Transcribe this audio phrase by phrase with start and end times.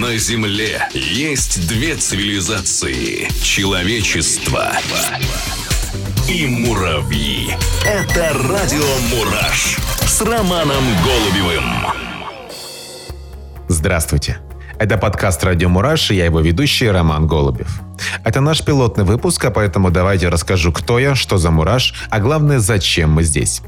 [0.00, 3.28] На Земле есть две цивилизации.
[3.44, 4.72] Человечество
[6.28, 7.54] и муравьи.
[7.86, 8.84] Это радио
[9.14, 11.64] «Мураш» с Романом Голубевым.
[13.68, 14.38] Здравствуйте.
[14.80, 17.82] Это подкаст «Радио Мураш» и я его ведущий Роман Голубев.
[18.24, 22.58] Это наш пилотный выпуск, а поэтому давайте расскажу, кто я, что за Мураш, а главное,
[22.58, 23.62] зачем мы здесь.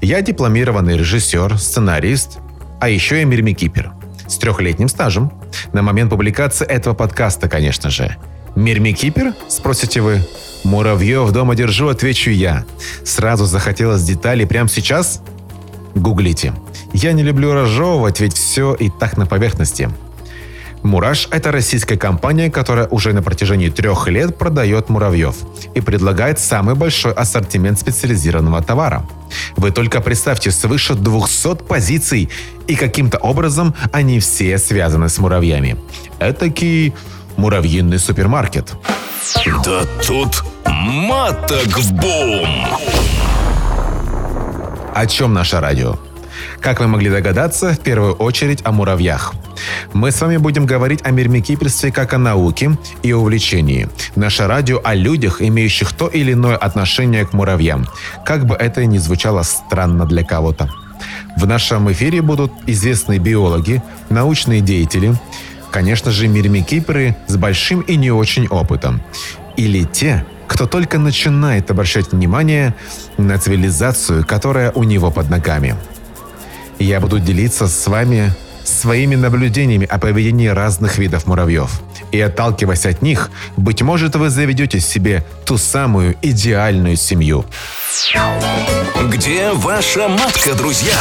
[0.00, 2.38] Я дипломированный режиссер, сценарист,
[2.80, 3.92] а еще и мирмикипер
[4.28, 5.32] с трехлетним стажем.
[5.72, 8.16] На момент публикации этого подкаста, конечно же.
[8.54, 10.20] Мирмикипер, спросите вы?
[10.64, 12.64] Муравьев дома держу, отвечу я.
[13.04, 15.22] Сразу захотелось деталей прямо сейчас?
[15.94, 16.52] Гуглите.
[16.92, 19.90] Я не люблю разжевывать, ведь все и так на поверхности.
[20.82, 25.36] Мураш– это российская компания, которая уже на протяжении трех лет продает муравьев
[25.74, 29.06] и предлагает самый большой ассортимент специализированного товара.
[29.56, 32.30] Вы только представьте, свыше 200 позиций,
[32.66, 35.76] и каким-то образом они все связаны с муравьями.
[36.20, 36.94] Этакий
[37.36, 38.74] муравьиный супермаркет.
[39.64, 42.66] Да тут маток бум!
[44.94, 45.96] О чем наше радио?
[46.60, 49.32] Как вы могли догадаться, в первую очередь о муравьях.
[49.92, 53.88] Мы с вами будем говорить о мирмикипельстве как о науке и увлечении.
[54.16, 57.86] Наше радио о людях, имеющих то или иное отношение к муравьям.
[58.24, 60.68] Как бы это ни звучало странно для кого-то.
[61.36, 65.14] В нашем эфире будут известные биологи, научные деятели,
[65.70, 69.00] конечно же, мирмикиперы с большим и не очень опытом.
[69.56, 72.74] Или те, кто только начинает обращать внимание
[73.16, 75.76] на цивилизацию, которая у него под ногами.
[76.78, 78.32] Я буду делиться с вами
[78.64, 81.80] своими наблюдениями о поведении разных видов муравьев.
[82.12, 87.44] И отталкиваясь от них, быть может, вы заведете себе ту самую идеальную семью.
[89.10, 90.94] Где ваша матка, друзья?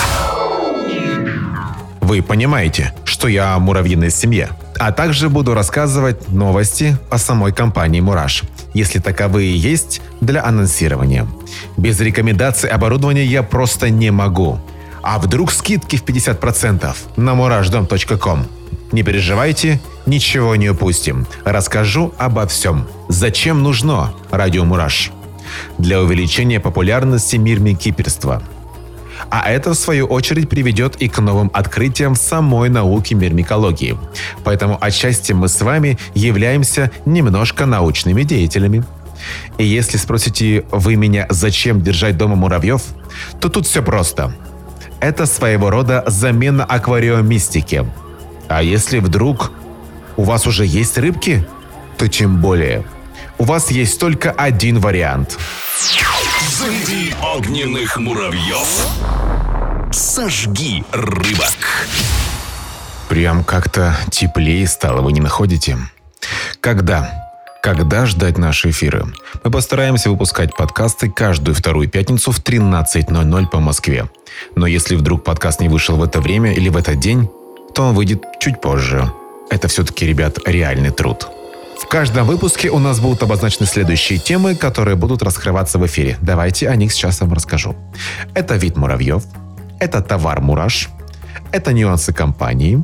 [2.02, 4.50] Вы понимаете, что я о муравьиной семье.
[4.80, 11.28] А также буду рассказывать новости о самой компании «Мураш», если таковые есть для анонсирования.
[11.76, 14.60] Без рекомендаций оборудования я просто не могу.
[15.10, 18.46] А вдруг скидки в 50% на murashdom.com?
[18.92, 21.26] Не переживайте, ничего не упустим.
[21.46, 22.86] Расскажу обо всем.
[23.08, 25.12] Зачем нужно радио Мураш?
[25.78, 28.44] Для увеличения популярности мирмикиперства.
[29.30, 33.98] А это, в свою очередь, приведет и к новым открытиям в самой науке мирмикологии.
[34.44, 38.84] Поэтому отчасти мы с вами являемся немножко научными деятелями.
[39.58, 42.82] И если спросите вы меня, зачем держать дома муравьев,
[43.40, 44.34] то тут все просто–
[45.00, 47.86] это своего рода замена аквариумистики.
[48.48, 49.52] А если вдруг
[50.16, 51.48] у вас уже есть рыбки,
[51.98, 52.86] то тем более.
[53.38, 55.38] У вас есть только один вариант.
[56.60, 58.68] Заведи огненных муравьев.
[59.92, 61.88] Сожги рыбок.
[63.10, 65.78] Прям как-то теплее стало, вы не находите?
[66.60, 67.27] Когда?
[67.68, 69.08] Когда ждать наши эфиры?
[69.44, 74.10] Мы постараемся выпускать подкасты каждую вторую пятницу в 13.00 по Москве.
[74.56, 77.30] Но если вдруг подкаст не вышел в это время или в этот день,
[77.76, 79.12] то он выйдет чуть позже.
[79.50, 81.28] Это все-таки, ребят, реальный труд.
[81.78, 86.18] В каждом выпуске у нас будут обозначены следующие темы, которые будут раскрываться в эфире.
[86.22, 87.76] Давайте о них сейчас вам расскажу.
[88.34, 89.26] Это вид муравьев,
[89.82, 90.88] это товар мураш,
[91.52, 92.82] это нюансы компании,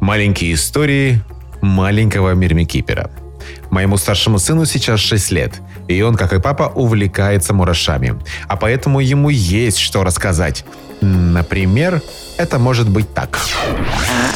[0.00, 1.22] маленькие истории
[1.60, 3.10] маленького мирмикипера–
[3.70, 8.20] Моему старшему сыну сейчас 6 лет, и он, как и папа, увлекается мурашами.
[8.48, 10.64] А поэтому ему есть что рассказать.
[11.00, 12.00] Например,
[12.36, 13.38] это может быть так.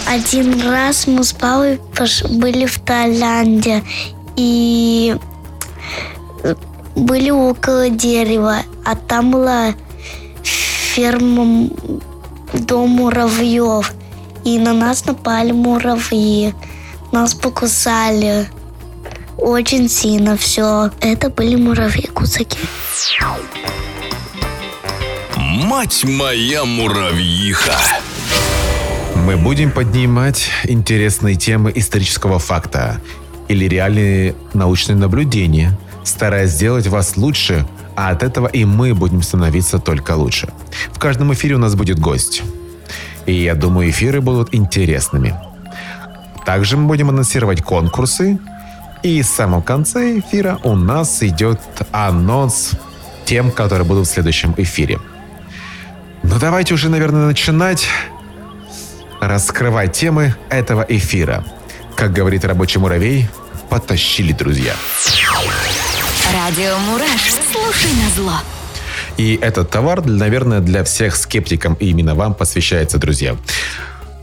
[0.09, 1.81] А, один раз мы с папой
[2.31, 3.83] были в Таиланде
[4.37, 5.17] и
[6.97, 9.75] были около дерева, а там была
[10.43, 11.69] ферма
[12.53, 13.93] дом муравьев.
[14.45, 16.55] И на нас напали муравьи.
[17.13, 18.49] Нас покусали
[19.39, 20.91] очень сильно все.
[21.01, 22.59] Это были муравьи-кусаки.
[25.37, 27.77] Мать моя муравьиха!
[29.15, 33.01] Мы будем поднимать интересные темы исторического факта
[33.49, 37.67] или реальные научные наблюдения, стараясь сделать вас лучше,
[37.97, 40.49] а от этого и мы будем становиться только лучше.
[40.93, 42.43] В каждом эфире у нас будет гость.
[43.25, 45.35] И я думаю, эфиры будут интересными.
[46.45, 48.39] Также мы будем анонсировать конкурсы,
[49.07, 51.61] и в самом конце эфира у нас идет
[51.93, 52.73] анонс
[53.25, 54.99] тем, которые будут в следующем эфире.
[56.25, 57.87] Ну давайте уже, наверное, начинать
[59.21, 61.45] раскрывать темы этого эфира.
[61.95, 63.29] Как говорит рабочий муравей,
[63.71, 64.75] потащили, друзья.
[66.33, 67.33] Радио Мураш.
[67.53, 68.39] Слушай на зло.
[69.17, 73.37] И этот товар, наверное, для всех скептикам и именно вам посвящается, друзья.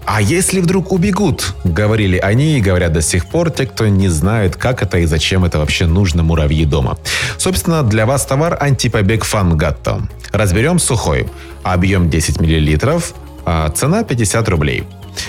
[0.05, 1.53] А если вдруг убегут?
[1.63, 5.45] Говорили они и говорят до сих пор те, кто не знает, как это и зачем
[5.45, 6.97] это вообще нужно муравьи дома.
[7.37, 10.01] Собственно, для вас товар антипобег Фангатто.
[10.31, 11.27] Разберем сухой.
[11.63, 13.01] Объем 10 мл,
[13.45, 14.83] а цена 50 рублей.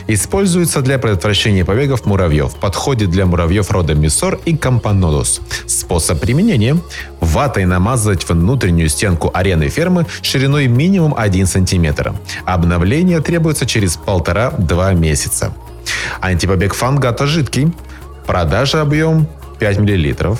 [0.06, 2.54] Используется для предотвращения побегов муравьев.
[2.56, 5.40] Подходит для муравьев рода Миссор и Кампанодус.
[5.66, 6.76] Способ применения.
[7.20, 12.14] Ватой намазать внутреннюю стенку арены фермы шириной минимум 1 см.
[12.44, 15.54] Обновление требуется через 1,5-2 месяца.
[16.20, 17.72] Антипобег фангата жидкий.
[18.26, 19.26] Продажа объем
[19.58, 20.36] 5 мл.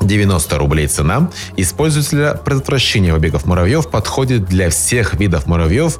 [0.00, 1.30] 90 рублей цена.
[1.56, 3.88] Используется для предотвращения побегов муравьев.
[3.90, 5.98] Подходит для всех видов муравьев,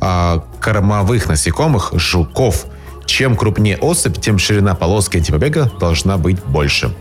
[0.00, 2.66] а, кормовых насекомых, жуков.
[3.06, 6.94] Чем крупнее особь, тем ширина полоски антипобега должна быть больше.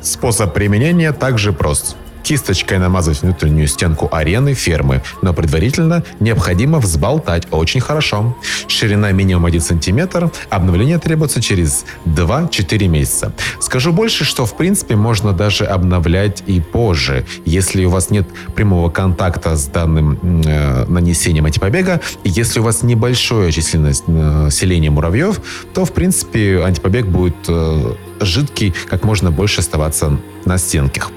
[0.00, 7.80] Способ применения также прост кисточкой намазать внутреннюю стенку арены фермы, но предварительно необходимо взболтать очень
[7.80, 8.36] хорошо.
[8.66, 13.32] Ширина минимум 1 см, обновление требуется через 2-4 месяца.
[13.60, 18.88] Скажу больше, что в принципе можно даже обновлять и позже, если у вас нет прямого
[18.88, 25.40] контакта с данным э, нанесением антипобега, если у вас небольшое численность э, населения муравьев,
[25.74, 31.10] то в принципе антипобег будет э, жидкий, как можно больше оставаться на стенках.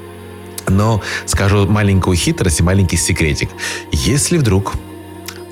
[0.68, 3.50] Но скажу маленькую хитрость и маленький секретик.
[3.92, 4.74] Если вдруг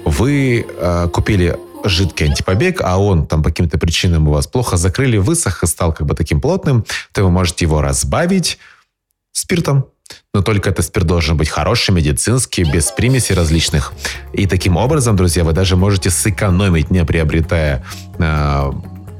[0.03, 5.17] вы э, купили жидкий антипобег, а он там по каким-то причинам у вас плохо закрыли,
[5.17, 8.57] высох и стал как бы таким плотным, то вы можете его разбавить
[9.31, 9.85] спиртом.
[10.33, 13.93] Но только этот спирт должен быть хороший, медицинский, без примесей различных.
[14.33, 17.83] И таким образом, друзья, вы даже можете сэкономить, не приобретая
[18.19, 18.71] э,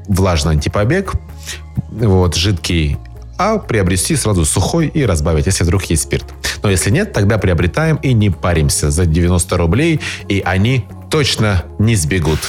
[0.08, 1.14] влажный антипобег,
[1.90, 2.98] вот, жидкий
[3.38, 6.24] а приобрести сразу сухой и разбавить, если вдруг есть спирт.
[6.62, 11.96] Но если нет, тогда приобретаем и не паримся за 90 рублей, и они точно не
[11.96, 12.40] сбегут.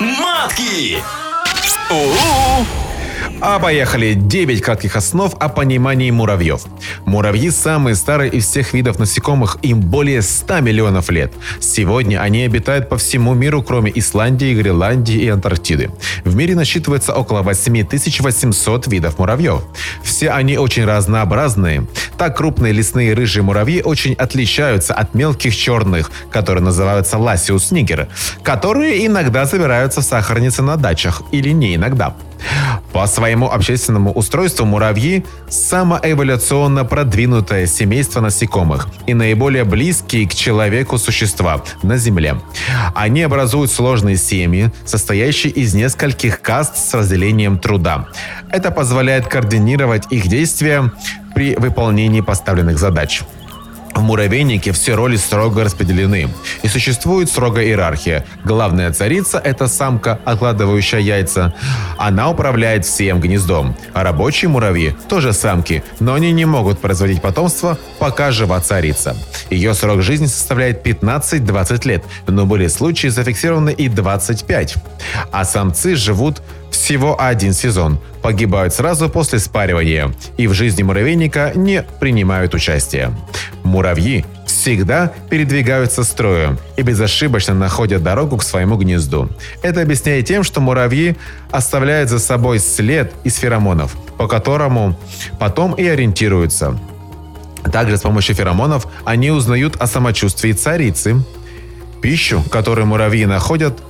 [0.00, 0.98] Матки!
[3.38, 4.14] А поехали!
[4.14, 6.62] 9 кратких основ о понимании муравьев.
[7.04, 11.34] Муравьи самые старые из всех видов насекомых, им более 100 миллионов лет.
[11.60, 15.90] Сегодня они обитают по всему миру, кроме Исландии, Гренландии и Антарктиды.
[16.24, 19.62] В мире насчитывается около 8800 видов муравьев.
[20.02, 21.86] Все они очень разнообразные.
[22.16, 28.08] Так крупные лесные рыжие муравьи очень отличаются от мелких черных, которые называются ласиус нигер,
[28.42, 32.16] которые иногда собираются в сахарнице на дачах, или не иногда.
[32.92, 41.62] По своему общественному устройству муравьи– самоэволюционно продвинутое семейство насекомых и наиболее близкие к человеку существа
[41.82, 42.40] на Земле.
[42.94, 48.08] Они образуют сложные семьи, состоящие из нескольких каст с разделением труда.
[48.50, 50.90] Это позволяет координировать их действия
[51.34, 53.22] при выполнении поставленных задач.
[53.96, 56.28] В муравейнике все роли строго распределены,
[56.62, 58.26] и существует строгая иерархия.
[58.44, 61.54] Главная царица– это самка, откладывающая яйца.
[61.96, 63.74] Она управляет всем гнездом.
[63.94, 69.16] А рабочие муравьи– тоже самки, но они не могут производить потомство, пока жива царица.
[69.48, 74.74] Ее срок жизни составляет 15-20 лет, но были случаи зафиксированы и 25.
[75.32, 76.42] А самцы живут
[76.76, 83.12] всего один сезон, погибают сразу после спаривания и в жизни муравейника не принимают участия.
[83.64, 89.30] Муравьи всегда передвигаются строем и безошибочно находят дорогу к своему гнезду.
[89.62, 91.16] Это объясняет тем, что муравьи
[91.50, 94.98] оставляют за собой след из феромонов, по которому
[95.38, 96.78] потом и ориентируются.
[97.72, 101.24] Также с помощью феромонов они узнают о самочувствии царицы.
[102.02, 103.82] Пищу, которую муравьи находят,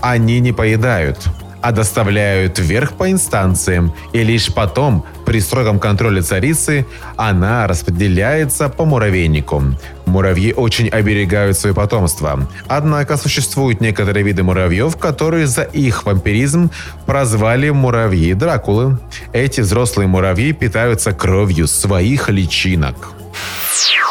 [0.00, 1.18] они не поедают
[1.66, 8.84] а доставляют вверх по инстанциям, и лишь потом, при строгом контроле царицы, она распределяется по
[8.84, 9.74] муравейнику.
[10.04, 12.48] Муравьи очень оберегают свое потомство.
[12.68, 16.70] Однако существуют некоторые виды муравьев, которые за их вампиризм
[17.04, 19.00] прозвали муравьи Дракулы.
[19.32, 22.94] Эти взрослые муравьи питаются кровью своих личинок.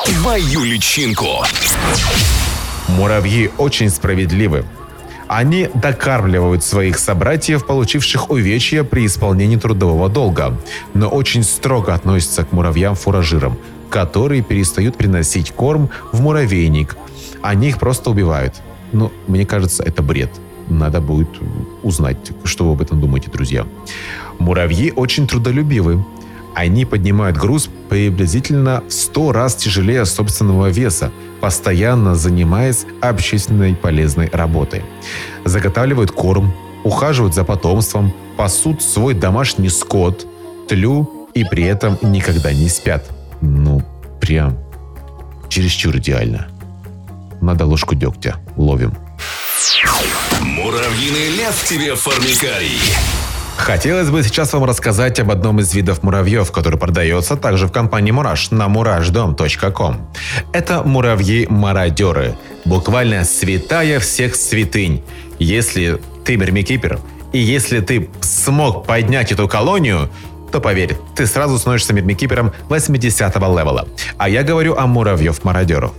[0.03, 1.45] Твою личинку!
[2.89, 4.65] Муравьи очень справедливы.
[5.27, 10.57] Они докармливают своих собратьев, получивших увечья при исполнении трудового долга,
[10.93, 13.57] но очень строго относятся к муравьям-фуражирам,
[13.89, 16.95] которые перестают приносить корм в муравейник.
[17.41, 18.61] Они их просто убивают.
[18.91, 20.29] Ну, мне кажется, это бред.
[20.67, 21.29] Надо будет
[21.83, 23.65] узнать, что вы об этом думаете, друзья.
[24.39, 26.03] Муравьи очень трудолюбивы.
[26.55, 34.83] Они поднимают груз приблизительно в 100 раз тяжелее собственного веса, постоянно занимаясь общественной полезной работой.
[35.43, 36.53] Заготавливают корм,
[36.85, 40.25] ухаживают за потомством, пасут свой домашний скот,
[40.69, 43.05] тлю и при этом никогда не спят.
[43.41, 43.83] Ну,
[44.21, 44.57] прям
[45.49, 46.47] чересчур идеально.
[47.41, 48.37] надо ложку дегтя.
[48.55, 48.93] Ловим.
[50.41, 52.79] Муравьиный лев тебе формикарий.
[53.57, 58.11] Хотелось бы сейчас вам рассказать об одном из видов муравьев, который продается также в компании
[58.11, 60.07] Мураш на murashdom.com.
[60.53, 62.35] Это муравьи-мародеры.
[62.65, 65.03] Буквально святая всех святынь.
[65.39, 66.99] Если ты мирмикипер,
[67.33, 70.09] и если ты смог поднять эту колонию,
[70.51, 73.87] то поверь, ты сразу становишься мирмикипером 80 левела.
[74.17, 75.91] А я говорю о муравьев-мародеров.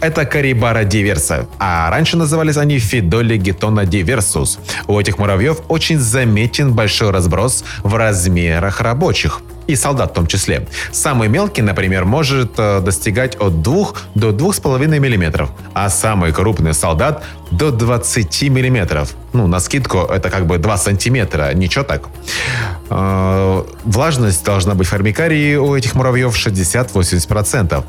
[0.00, 4.58] Это Карибара диверса, а раньше назывались они Фидоли гетона диверсус.
[4.86, 10.66] У этих муравьев очень заметен большой разброс в размерах рабочих и солдат в том числе.
[10.92, 17.24] Самый мелкий, например, может э, достигать от 2 до 2,5 мм, а самый крупный солдат
[17.50, 19.06] до 20 мм.
[19.32, 22.08] Ну, на скидку это как бы 2 сантиметра, ничего так.
[22.90, 27.84] Э, влажность должна быть в формикарии у этих муравьев 60-80%.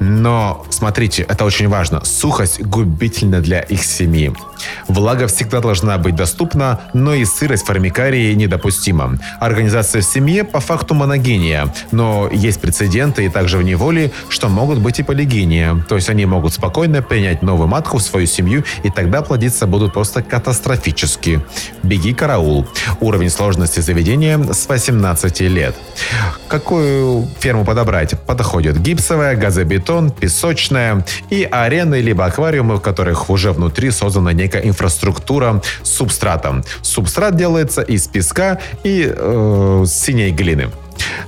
[0.00, 2.04] Но, смотрите, это очень важно.
[2.04, 4.32] Сухость губительна для их семьи.
[4.88, 9.18] Влага всегда должна быть доступна, но и сырость формикарии недопустима.
[9.40, 14.78] Организация в семье по факту моногения, но есть прецеденты и также в неволе, что могут
[14.80, 15.84] быть и полигения.
[15.88, 19.92] То есть они могут спокойно принять новую матку в свою семью, и тогда плодиться будут
[19.92, 21.40] просто катастрофически.
[21.82, 22.66] Беги караул.
[23.00, 25.74] Уровень сложности заведения с 18 лет.
[26.48, 28.18] Какую ферму подобрать?
[28.26, 29.34] Подходит гипсовая,
[29.82, 36.64] газобетон, песочная и арены либо аквариумы, в которых уже внутри создана некая инфраструктура с субстратом.
[36.82, 40.70] Субстрат делается из песка и э, синей глины.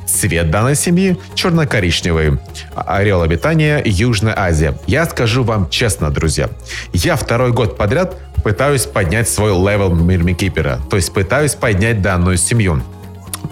[0.07, 2.39] Цвет данной семьи черно-коричневый.
[2.75, 4.77] Орел обитания Южная Азия.
[4.87, 6.49] Я скажу вам честно, друзья.
[6.93, 10.79] Я второй год подряд пытаюсь поднять свой level мирмикипера.
[10.91, 12.83] То есть пытаюсь поднять данную семью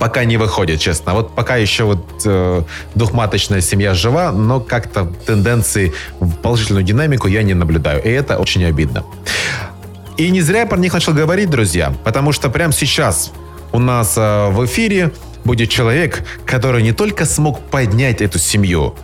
[0.02, 1.14] пока не выходит, честно.
[1.14, 2.62] Вот пока еще вот э,
[2.97, 8.02] двухматочная семья жива, но как-то тенденции в положительную динамику я не наблюдаю.
[8.02, 9.04] И это очень обидно.
[10.16, 13.30] И не зря я про них начал говорить, друзья, потому что прямо сейчас
[13.71, 15.12] у нас э, в эфире
[15.44, 18.97] будет человек, который не только смог поднять эту семью,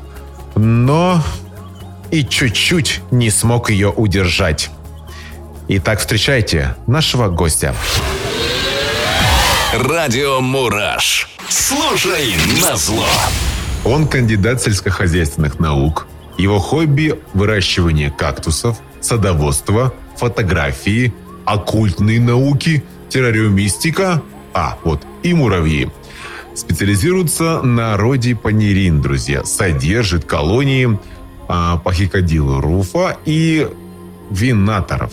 [0.57, 1.23] но
[2.11, 4.71] и чуть-чуть не смог ее удержать.
[5.69, 7.73] Итак, встречайте нашего гостя.
[9.75, 11.29] Радио Мураш.
[11.51, 13.05] Слушай на зло.
[13.85, 16.07] Он кандидат сельскохозяйственных наук.
[16.39, 21.13] Его хобби– выращивание кактусов, садоводство, фотографии,
[21.45, 24.23] оккультные науки, террариумистика,
[24.55, 25.91] а, вот, и муравьи.
[26.55, 29.45] Специализируется на роде панерин, друзья.
[29.45, 30.99] Содержит колонии
[31.47, 33.69] а, пахикадилу руфа и
[34.31, 35.13] винаторов.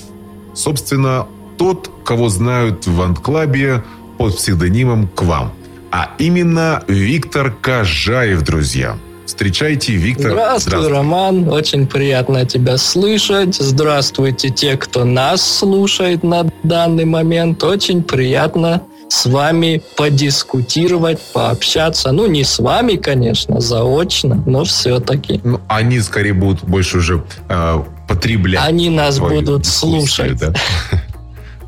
[0.53, 3.83] Собственно, тот, кого знают в антклабе
[4.17, 5.53] под псевдонимом к вам.
[5.91, 8.98] А именно Виктор Кажаев, друзья.
[9.25, 10.31] Встречайте, Виктор.
[10.31, 11.50] Здравствуй, Здравствуй, Роман.
[11.50, 13.55] Очень приятно тебя слышать.
[13.55, 17.63] Здравствуйте те, кто нас слушает на данный момент.
[17.63, 22.12] Очень приятно с вами подискутировать, пообщаться.
[22.12, 25.41] Ну, не с вами, конечно, заочно, но все-таки.
[25.43, 28.62] Ну, они скорее будут больше уже э, потреблять.
[28.65, 30.38] Они нас будут слушать.
[30.38, 30.53] Да?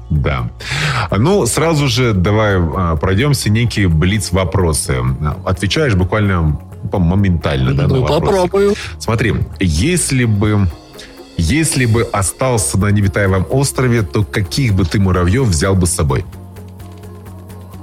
[0.09, 0.49] Да.
[1.15, 4.97] Ну, сразу же давай а, пройдемся некие блиц-вопросы.
[5.45, 6.59] Отвечаешь буквально
[6.91, 8.75] моментально, да, ну, попробую.
[8.99, 10.67] Смотри, если бы
[11.37, 16.25] если бы остался на Невитаевом острове, то каких бы ты муравьев взял бы с собой?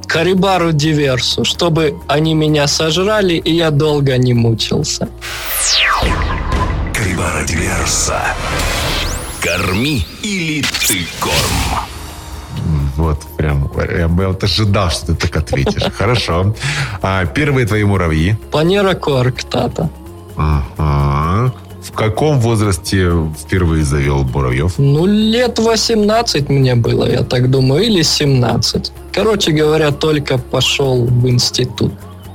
[0.07, 5.09] Карибару диверсу, чтобы они меня сожрали, и я долго не мучился.
[6.93, 8.21] Карибара диверса.
[9.41, 11.84] Корми или ты корм.
[12.97, 15.93] Вот, прям, я бы ожидал, что ты так ответишь.
[15.99, 16.55] Хорошо.
[17.03, 18.37] А, первые твои муравьи?
[18.51, 19.91] Панера коарктата.
[20.37, 21.53] Ага.
[21.83, 24.75] В каком возрасте впервые завел муравьев?
[24.79, 28.93] Ну, лет 18 мне было, я так думаю, или 17.
[29.13, 31.93] Короче говоря, только пошел в институт.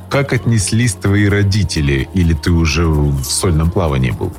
[0.10, 2.08] Как отнеслись твои родители?
[2.14, 4.32] Или ты уже в сольном плавании был?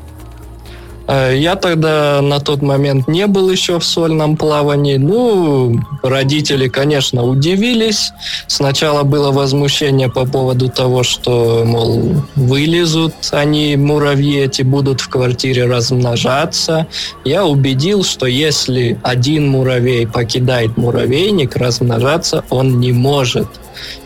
[1.10, 4.96] Э, я тогда на тот момент не был еще в сольном плавании.
[4.96, 8.12] Ну, родители, конечно, удивились.
[8.46, 15.66] Сначала было возмущение по поводу того, что, мол, вылезут они, муравьи эти, будут в квартире
[15.66, 16.86] размножаться.
[17.24, 23.48] Я убедил, что если один муравей покидает муравейник, размножаться он не может.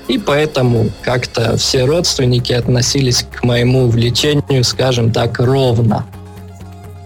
[0.08, 6.06] И поэтому как-то все родственники относились к моему увлечению, скажем так, ровно.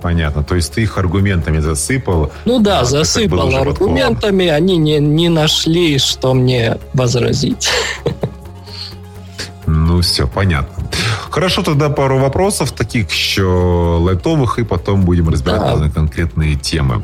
[0.03, 0.45] Понятно.
[0.45, 2.31] То есть ты их аргументами засыпал?
[2.45, 4.47] Ну да, а, засыпал аргументами.
[4.47, 7.69] Они не, не нашли, что мне возразить.
[9.67, 10.85] Ну все, понятно.
[11.31, 15.91] Хорошо, тогда пару вопросов, таких еще лайтовых, и потом будем разбирать Да.
[15.91, 17.03] конкретные темы.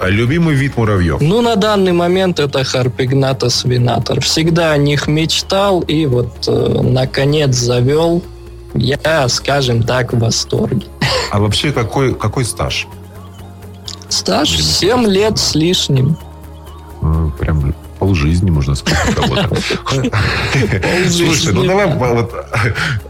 [0.00, 1.20] Любимый вид муравьев?
[1.20, 4.20] Ну, на данный момент это Харпигнатос винатор.
[4.20, 8.22] Всегда о них мечтал и вот, э, наконец, завел.
[8.74, 10.86] Я, скажем так, в восторге.
[11.30, 12.86] А вообще какой, какой стаж?
[14.08, 16.16] Стаж 7 лет с лишним.
[17.02, 19.16] Э, Прям полжизни, можно сказать.
[21.10, 22.32] Слушай, ну давай вот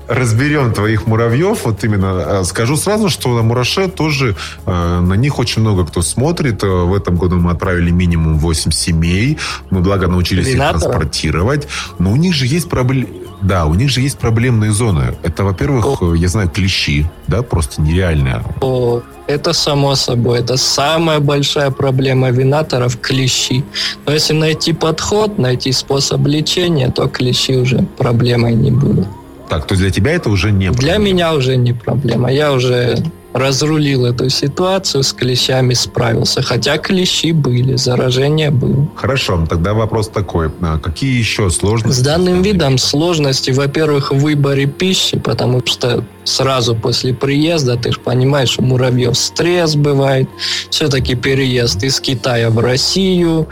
[0.08, 1.64] разберем твоих муравьев.
[1.64, 4.34] Вот именно э, скажу сразу, что на Мураше тоже
[4.66, 6.62] э, на них очень много кто смотрит.
[6.62, 9.38] В этом году мы отправили минимум 8 семей.
[9.70, 10.82] Мы, благо, научились их Винаторов?
[10.82, 11.68] транспортировать.
[11.98, 13.27] Но у них же есть проблемы.
[13.40, 15.14] Да, у них же есть проблемные зоны.
[15.22, 18.42] Это, во-первых, э, я знаю, клещи, да, просто нереальные.
[18.60, 20.38] О, Это само собой.
[20.40, 23.62] Это самая большая проблема винаторов– клещи.
[24.06, 29.06] Но если найти подход, найти способ лечения, то клещи уже проблемой не будут.
[29.48, 31.04] Так, то есть для тебя это уже не Для проблема.
[31.04, 32.30] меня уже не проблема.
[32.32, 32.96] Я уже
[33.38, 36.42] разрулил эту ситуацию, с клещами справился.
[36.42, 38.88] Хотя клещи были, заражение было.
[38.96, 40.50] Хорошо, тогда вопрос такой.
[40.60, 41.98] А Какие еще сложности?
[41.98, 48.00] С данным видом сложности, во-первых, в выборе пищи, потому что сразу после приезда, ты же
[48.00, 50.28] понимаешь, у муравьев стресс бывает.
[50.70, 53.48] Все-таки переезд из Китая в Россию,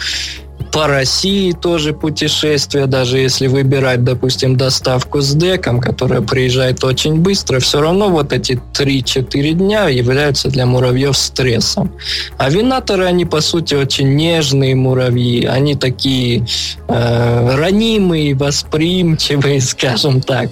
[0.77, 7.61] по России тоже путешествие, даже если выбирать, допустим, доставку с деком, которая приезжает очень быстро,
[7.61, 11.95] все равно вот эти 3-4 дня являются для муравьев стрессом.
[12.37, 16.47] А винаторы, они, по сути, очень нежные муравьи, они такие
[16.89, 20.51] э, ранимые, восприимчивые, скажем так.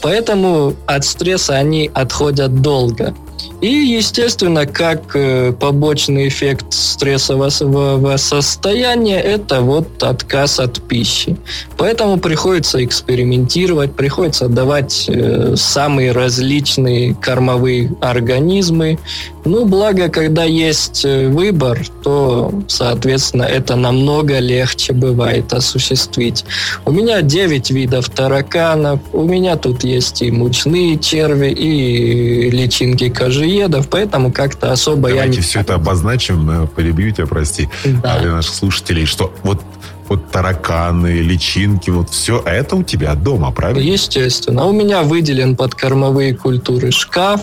[0.00, 3.14] Поэтому от стресса они отходят долго.
[3.60, 11.36] И, естественно, как э, побочный эффект стрессового состояния, это вот отказ от пищи.
[11.78, 18.98] Поэтому приходится экспериментировать, приходится давать э, самые различные кормовые организмы.
[19.46, 26.44] Ну, благо, когда есть э, выбор, то, соответственно, это намного легче бывает осуществить.
[26.84, 33.88] У меня 9 видов тараканов, у меня тут есть и мучные черви, и личинки кожиедов,
[33.88, 38.14] поэтому как-то особо я Давайте все это обозначим, э, перебью тебя, прости, Да.
[38.14, 39.60] а для наших слушателей, что вот,
[40.08, 43.80] вот тараканы, личинки, вот все это у тебя дома, правильно?
[43.92, 44.64] Естественно.
[44.66, 47.40] У меня выделен под кормовые культуры шкаф,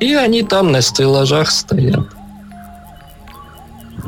[0.00, 2.06] и они там на стеллажах стоят.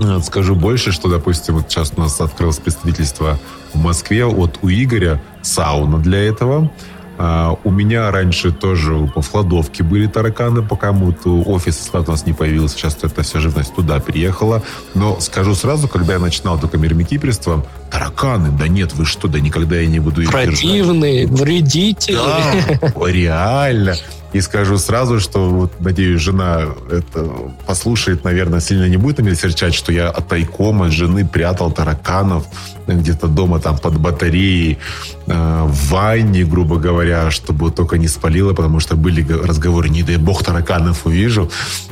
[0.01, 3.39] Э, Скажу больше, что, допустим, вот сейчас у нас открылось представительство
[3.75, 6.71] в Москве, вот у Игоря сауна для этого.
[7.19, 12.25] А, У меня раньше тоже в Хладовке были тараканы, пока вот офис склад у нас
[12.25, 12.79] не появился.
[12.79, 14.63] Сейчас эта вся живность туда переехала.
[14.95, 19.77] Но скажу сразу, когда я начинал только мирмикипельство, тараканы, да нет, вы что, да никогда
[19.77, 20.47] я не буду их держать.
[20.47, 22.17] Противные, вредители.
[22.17, 23.97] Да, реально.
[24.33, 27.31] И скажу сразу, что вот, надеюсь, жена это
[27.67, 31.73] послушает, наверное, сильно не будет на меня серчать, что я от тайком от жены прятал
[31.73, 32.45] тараканов
[32.87, 34.79] где-то дома там под батареей
[35.27, 40.17] э, в ванне, грубо говоря, чтобы только не спалило, потому что были разговоры, не дай
[40.17, 41.51] бог тараканов увижу.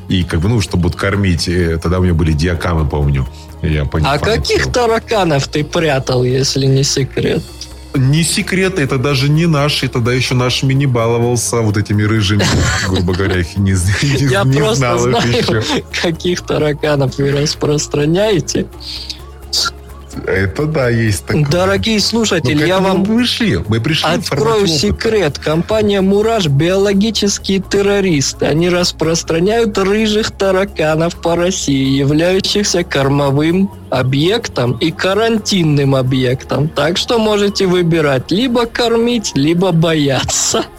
[0.09, 3.27] И как бы, ну, чтобы вот кормить, э, тогда у меня были диакамы, помню.
[3.62, 7.42] Я А каких тараканов ты прятал, если не секрет?
[7.97, 12.45] Не секрет, это даже не наши, тогда еще нашими не баловался вот этими рыжими,
[12.89, 15.63] грубо говоря, их не, не, Я не просто знал знаю, еще.
[16.03, 18.67] каких тараканов вы распространяете.
[20.27, 21.47] Это да, есть такое.
[21.47, 25.39] Дорогие Но слушатели, я вам мы пришли, мы пришли Открою секрет.
[25.39, 28.47] Компания «Мураш»– биологические террористы.
[28.47, 36.69] Они распространяют рыжих тараканов по России, являющихся кормовым объектом и карантинным объектом.
[36.69, 40.65] Так что можете выбирать либо кормить, либо бояться.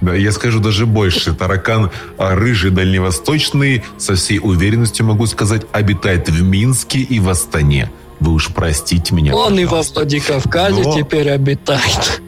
[0.00, 1.34] Да, я скажу даже больше.
[1.34, 7.90] Таракан а, рыжий дальневосточный, со всей уверенностью могу сказать, обитает в Минске и в Астане.
[8.26, 10.00] Вы уж простите меня, Он и во пожалуйста.
[10.00, 12.20] Владикавказе Но- теперь обитает.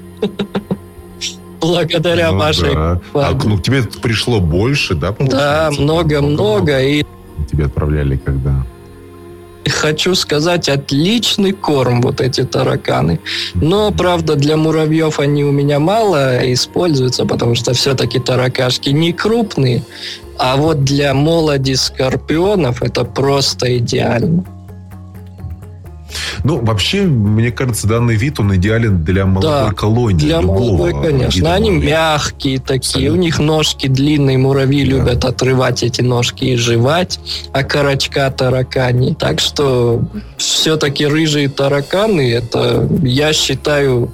[1.61, 2.73] Благодаря Ну вашей...
[2.73, 3.01] да.
[3.15, 5.13] А, ну, к тебе пришло больше, да?
[5.19, 6.81] Да, много-много.
[6.81, 7.05] И
[7.51, 8.65] Тебе отправляли когда?
[9.69, 13.19] Хочу сказать, отличный корм вот эти тараканы.
[13.55, 19.83] Но, правда, для муравьев они у меня мало используются, потому что все-таки таракашки не крупные.
[20.39, 24.45] А вот для молоди скорпионов это просто идеально.
[26.45, 30.19] Ну, вообще, мне кажется, данный вид, он идеален для молодой Да, колонии.
[30.19, 31.53] Для молодой, конечно.
[31.55, 31.91] Они муравьев.
[31.91, 33.13] мягкие такие, Абсолютно.
[33.19, 34.91] у них ножки длинные, муравьи Да.
[34.97, 37.21] любят отрывать эти ножки и жевать,
[37.53, 39.15] а карачка таракани.
[39.15, 40.03] Так что
[40.37, 44.11] все-таки рыжие тараканы, это, я считаю,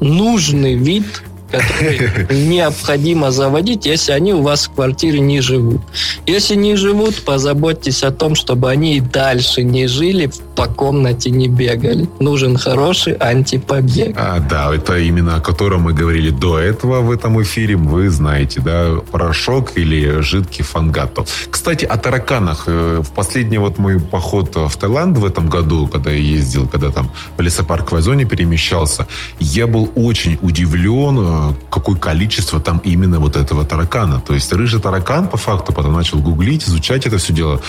[0.00, 5.80] нужный вид которые необходимо заводить, если они у вас в квартире не живут.
[6.26, 11.48] Если не живут, позаботьтесь о том, чтобы они и дальше не жили, по комнате не
[11.48, 12.08] бегали.
[12.20, 14.14] Нужен хороший антипобег.
[14.16, 17.76] А, да, это именно о котором мы говорили до этого в этом эфире.
[17.76, 21.24] Вы знаете, да, порошок или жидкий фангато.
[21.50, 22.64] Кстати, о тараканах.
[22.66, 26.90] Э, в последний вот мой поход в Таиланд в этом году, когда я ездил, когда
[26.90, 29.06] там в лесопарковой зоне перемещался,
[29.38, 34.20] я был очень удивлен, э, какое количество там именно вот этого таракана.
[34.20, 37.60] То есть рыжий таракан, по факту, потом начал гуглить, изучать это все дело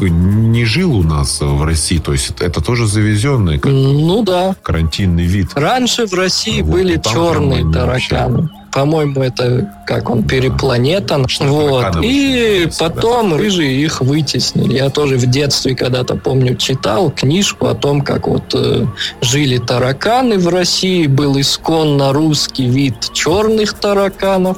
[0.00, 5.50] не жил у нас в России, то есть это тоже завезенный ну да карантинный вид.
[5.54, 8.48] Раньше в России вот, были черные тараканы.
[8.72, 11.26] По-моему, это как он перепланетан.
[11.40, 11.96] Вот.
[12.02, 14.76] И потом рыжие их вытеснили.
[14.76, 18.86] Я тоже в детстве когда-то помню читал книжку о том, как вот э,
[19.20, 21.06] жили тараканы в России.
[21.06, 24.56] Был исконно русский вид черных тараканов.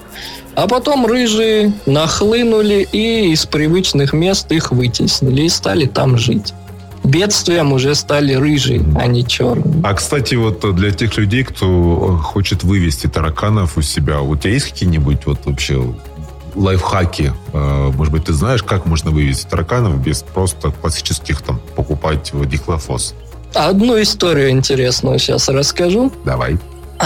[0.55, 6.55] А потом рыжие нахлынули и из привычных мест их вытеснили и стали там жить
[7.05, 9.83] бедствием уже стали рыжие, а не черные.
[9.83, 14.71] А, кстати, вот для тех людей, кто хочет вывести тараканов у себя, у тебя есть
[14.71, 15.95] какие-нибудь вот вообще
[16.55, 17.33] лайфхаки?
[17.53, 23.14] А, может быть, ты знаешь, как можно вывести тараканов без просто классических там покупать дихлофос?
[23.55, 26.12] Одну историю интересную сейчас расскажу.
[26.25, 26.59] Давай.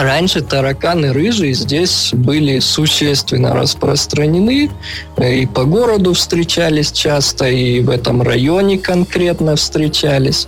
[0.02, 4.70] Раньше тараканы рыжие здесь были существенно распространены,
[5.18, 10.46] и по городу встречались часто, и в этом районе конкретно встречались.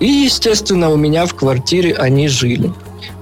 [0.00, 2.72] И, естественно, у меня в квартире они жили.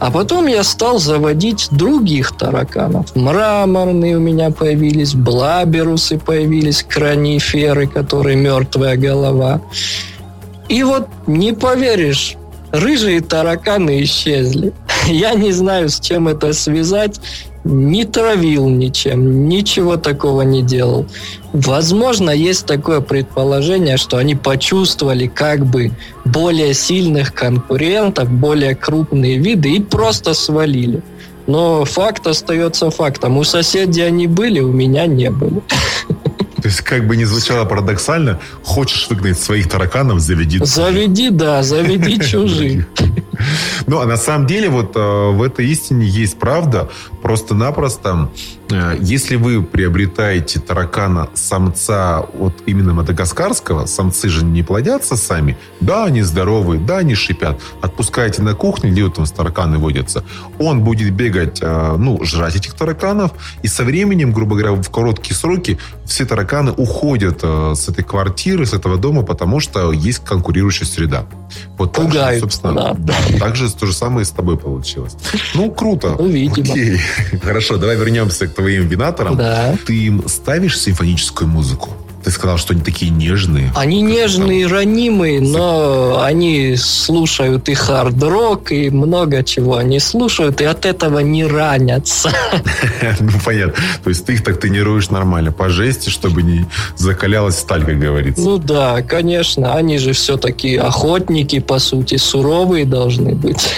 [0.01, 3.15] А потом я стал заводить других тараканов.
[3.15, 9.61] Мраморные у меня появились, блаберусы появились, краниферы, которые мертвая голова.
[10.69, 12.37] И вот не поверишь,
[12.73, 14.73] рыжие тараканы исчезли.
[15.07, 17.21] Я не знаю, с чем это связать.
[17.65, 21.07] Не травил ничем, ничего такого не делал.
[21.53, 25.91] Возможно, есть такое предположение, что они почувствовали как бы
[26.25, 31.03] более сильных конкурентов, более крупные виды и просто свалили.
[31.47, 33.39] Но факт остается фактом.
[33.39, 35.63] У соседей они были, у меня не были.
[36.63, 40.59] То есть, как бы ни звучало парадоксально, хочешь выгнать своих тараканов, заведи.
[40.63, 42.87] Заведи, да, заведи чужих.
[43.89, 46.91] Ну, а на самом деле вот э, в этой истине есть правда.
[47.23, 48.31] Просто-напросто,
[48.71, 56.05] э, если вы приобретаете таракана самца вот именно мадагаскарского, самцы же не плодятся сами, да,
[56.05, 60.23] они здоровые, да, они шипят, отпускаете на кухню, где вот там тараканы водятся,
[60.59, 65.35] он будет бегать, э, ну, жрать этих тараканов, и со временем, грубо говоря, в короткие
[65.35, 71.25] сроки все тараканы уходят с этой квартиры, с этого дома, потому что есть конкурирующая среда.
[71.79, 72.95] Вот Пугают, же, собственно, да.
[72.99, 73.15] да.
[73.39, 75.17] Так же то же самое с тобой получилось.
[75.55, 76.17] Ну, круто.
[76.19, 76.73] Ну, видимо.
[76.73, 77.01] Окей.
[77.43, 79.37] Хорошо, давай вернемся к твоим винаторам.
[79.37, 79.77] Да.
[79.87, 81.91] Ты им ставишь симфоническую музыку?
[82.29, 83.73] Ты сказал, что они такие нежные.
[83.75, 84.75] Они нежные, там...
[84.75, 91.47] ранимые, но они слушают и хард-рок, и много чего они слушают, и от этого не
[91.47, 92.31] ранятся.
[93.21, 93.83] Ну, понятно.
[94.05, 98.43] То есть ты их так тренируешь нормально, по жести, чтобы не закалялась сталь, как говорится.
[98.43, 99.75] Ну да, конечно.
[99.75, 103.71] Они же все-таки охотники, по сути, суровые должны быть.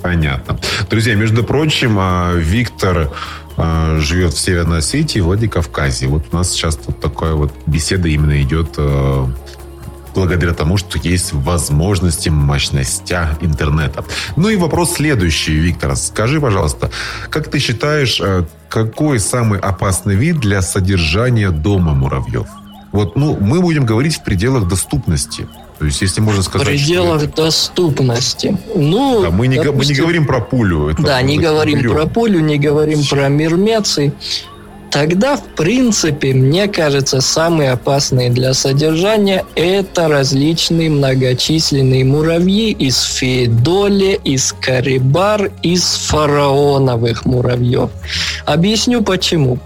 [0.00, 0.58] Понятно.
[0.88, 3.10] Друзья, между прочим, а, Виктор
[3.56, 6.06] живет в Северной Осетии, в Владикавказе.
[6.08, 9.30] Вот у нас сейчас вот такая вот беседа именно идет а,
[10.14, 14.04] благодаря тому, что есть возможности мощности интернета.
[14.36, 15.96] Ну и вопрос следующий, Виктор.
[15.96, 16.90] Скажи, пожалуйста,
[17.30, 22.46] как ты считаешь, а, какой самый опасный вид для содержания дома муравьев?
[22.92, 25.48] Вот, ну, мы будем говорить в пределах доступности.
[25.78, 26.66] То есть, если можно сказать...
[26.66, 28.56] В пределах что доступности.
[28.74, 30.88] Ну, да, мы, не, допустим, мы не говорим про пулю.
[30.88, 31.92] Это да, не говорим берем.
[31.92, 34.12] про пулю, не говорим про мирмеций.
[34.94, 44.20] Тогда, в принципе, мне кажется, самые опасные для содержания– это различные многочисленные муравьи из феодоли,
[44.22, 47.90] из карибар, из фараоновых муравьев.
[48.46, 49.58] Объясню почему.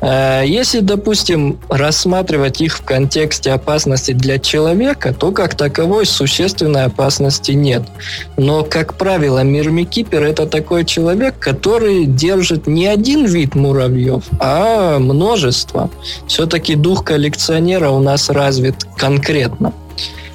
[0.00, 7.52] Э, если, допустим, рассматривать их в контексте опасности для человека, то как таковой существенной опасности
[7.52, 7.82] нет.
[8.36, 15.90] Но, как правило, мирмикипер– это такой человек, который держит не один вид муравьев, а множество.
[16.26, 19.72] Все-таки дух коллекционера у нас развит конкретно.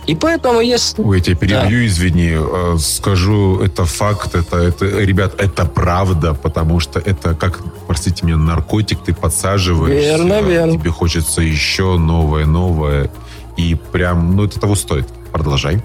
[0.05, 1.01] И поэтому если...
[1.01, 1.85] Ой, я тебя перебью, да.
[1.85, 2.31] извини.
[2.33, 8.37] Э, скажу, это факт, это, это, ребят, это правда, потому что это как, простите меня,
[8.37, 10.03] наркотик, ты подсаживаешь.
[10.03, 10.73] Верно, верно.
[10.73, 13.09] Тебе хочется еще новое, новое.
[13.55, 15.07] И прям, ну, это того стоит.
[15.31, 15.81] Продолжай.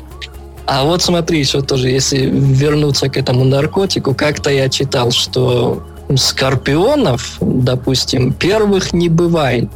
[0.66, 5.82] А вот смотри, еще тоже, если вернуться к этому наркотику, как-то я читал, что
[6.16, 9.68] скорпионов, допустим, первых не бывает.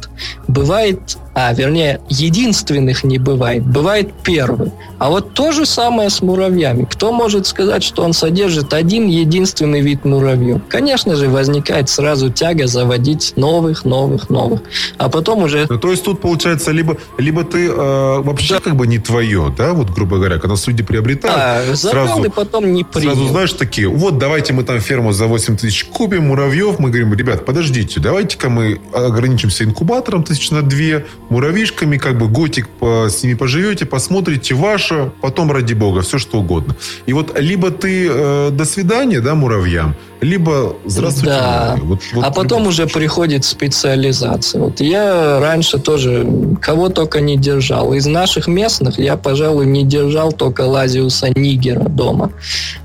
[0.47, 3.65] Бывает, а, вернее, единственных не бывает.
[3.65, 4.71] Бывает первый.
[4.99, 6.87] А вот то же самое с муравьями.
[6.89, 10.61] Кто может сказать, что он содержит один единственный вид муравьев?
[10.69, 14.61] Конечно же, возникает сразу тяга заводить новых, новых, новых.
[14.97, 15.65] А потом уже...
[15.69, 19.73] Ну, то есть тут получается, либо, либо ты э, вообще как бы не твое, да,
[19.73, 23.13] вот грубо говоря, когда люди приобретают, А, забрал сразу, потом не принял.
[23.13, 27.13] сразу знаешь такие, вот давайте мы там ферму за 8 тысяч купим, муравьев, мы говорим,
[27.13, 33.23] ребят, подождите, давайте-ка мы ограничимся инкубатором тысяч на две, муравьишками, как бы годик по, с
[33.23, 36.75] ними поживете, посмотрите, ваше, потом, ради бога, все что угодно.
[37.05, 41.77] И вот либо ты э, до свидания, да, муравьям, либо здравствуйте, Да.
[41.81, 44.61] Вот- вот а потом уже приходит специализация.
[44.61, 46.25] Вот я раньше тоже
[46.61, 47.93] кого только не держал.
[47.93, 52.31] Из наших местных я, пожалуй, не держал только Лазиуса Нигера дома.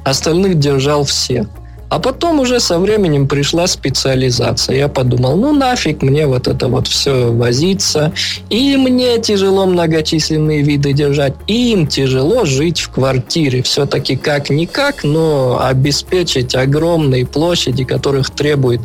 [0.04, 1.46] Остальных держал всех.
[1.88, 4.76] А потом уже со временем пришла специализация.
[4.76, 8.12] Я подумал, ну нафиг мне вот это вот все возиться.
[8.50, 11.34] И мне тяжело многочисленные виды держать.
[11.46, 13.62] И им тяжело жить в квартире.
[13.62, 18.80] Все-таки как-никак, но обеспечить огромные площади, которых требует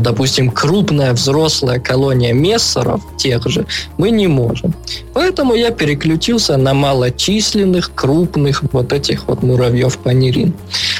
[0.00, 3.66] допустим, крупная взрослая колония мессеров, тех же,
[3.96, 4.74] мы не можем.
[5.14, 10.54] Поэтому я переключился на малочисленных, крупных вот этих вот муравьев панерин.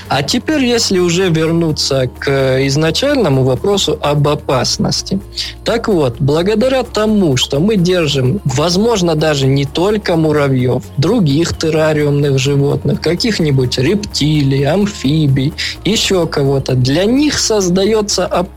[0.08, 5.20] А теперь, если уже вернуться к изначальному вопросу об опасности.
[5.64, 13.00] Так вот, благодаря тому, что мы держим, возможно, даже не только муравьев, других террариумных животных,
[13.00, 15.52] каких-нибудь рептилий, амфибий,
[15.84, 18.47] еще кого-то, для них создается опасность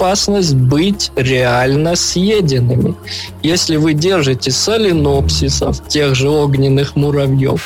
[0.53, 2.95] быть реально съеденными.
[3.43, 7.61] Если вы держите соленопсисов, тех же огненных муравьев,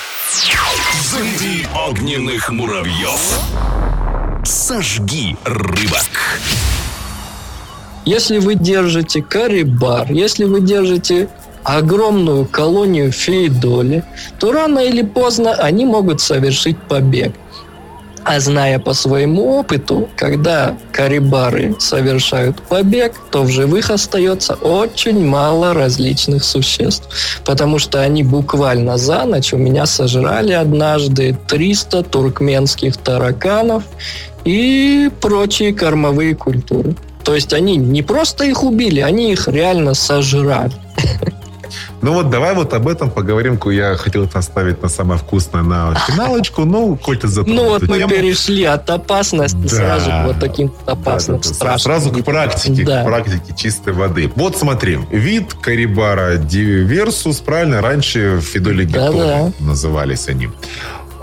[1.12, 3.20] Заведи огненных муравьев.
[4.44, 6.40] Сожги рыбок.
[8.06, 11.30] Если вы держите карибар, если вы держите
[11.64, 14.04] огромную колонию феидоли,
[14.40, 17.34] то рано или поздно они могут совершить побег.
[18.26, 25.76] А зная по своему опыту, когда карибары совершают побег, то в живых остается очень мало
[25.76, 27.08] различных существ.
[27.46, 33.84] Потому что они буквально за ночь у меня сожрали однажды 300 туркменских тараканов
[34.44, 36.96] и прочие кормовые культуры.
[37.24, 40.74] То есть они не просто их убили, они их реально сожрали.
[42.02, 43.60] Ну вот давай вот об этом поговорим.
[43.66, 47.82] Я хотел это оставить на самое вкусное на финалочку, но коль ты затронул Ну вот
[47.84, 49.68] мы тему, перешли от опасности Да.
[49.70, 51.80] сразу к вот таким опасным, да-да-да, страшным.
[51.80, 53.02] Сразу к практике, Да.
[53.02, 54.32] к практике чистой воды.
[54.36, 59.52] Вот смотри, вид карибара диверсус, правильно, раньше Фидоли Да-да.
[59.60, 60.50] назывались они.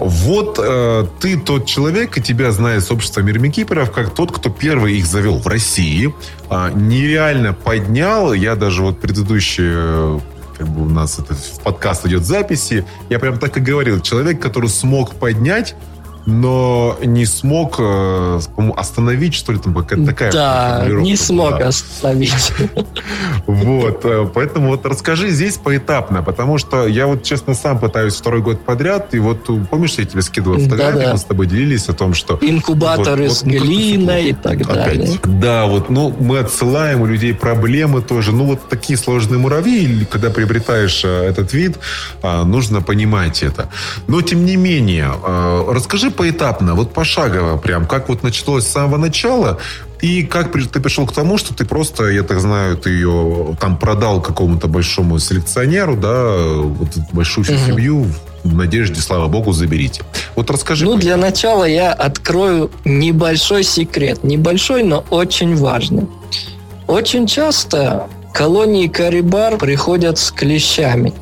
[0.04, 5.06] Вот э, ты тот человек, и тебя знает сообщество мирмикиперов, как тот, кто первый их
[5.06, 6.12] завел в России.
[6.48, 8.32] А, нереально поднял.
[8.32, 10.20] Я даже вот предыдущие
[10.58, 14.00] как бы у нас это в подкаст идет записи, я прям так и говорил.
[14.00, 15.74] Человек, который смог поднять,
[16.26, 18.40] но не смог э,
[18.76, 21.68] остановить, что ли, там какая-то такая Да, не смог была.
[21.68, 22.52] остановить.
[23.46, 28.40] Вот, э, поэтому вот расскажи здесь поэтапно, потому что я вот, честно, сам пытаюсь второй
[28.40, 31.92] год подряд, и вот э, помнишь, я тебе скидывал фотографии, мы с тобой делились о
[31.92, 35.18] том, что Инкубаторы с ну, глиной и так далее.
[35.24, 38.32] Да, вот, ну, мы отсылаем у людей проблемы тоже.
[38.32, 41.78] Ну, вот такие сложные муравьи, когда приобретаешь э, этот вид,
[42.22, 43.68] нужно понимать это.
[44.06, 45.12] Но, тем не менее,
[45.68, 49.58] расскажи поэтапно, вот пошагово прям, как вот началось с самого начала,
[50.00, 53.76] и как ты пришел к тому, что ты просто, я так знаю, ты ее там
[53.76, 58.06] продал какому-то большому селекционеру, да, вот большую семью
[58.42, 60.02] в надежде, слава богу, заберите.
[60.34, 60.84] Вот расскажи.
[60.84, 64.24] Ну, для начала я открою небольшой секрет.
[64.24, 66.08] Небольшой, но очень важный.
[66.88, 71.14] Очень часто колонии карибар приходят с клещами.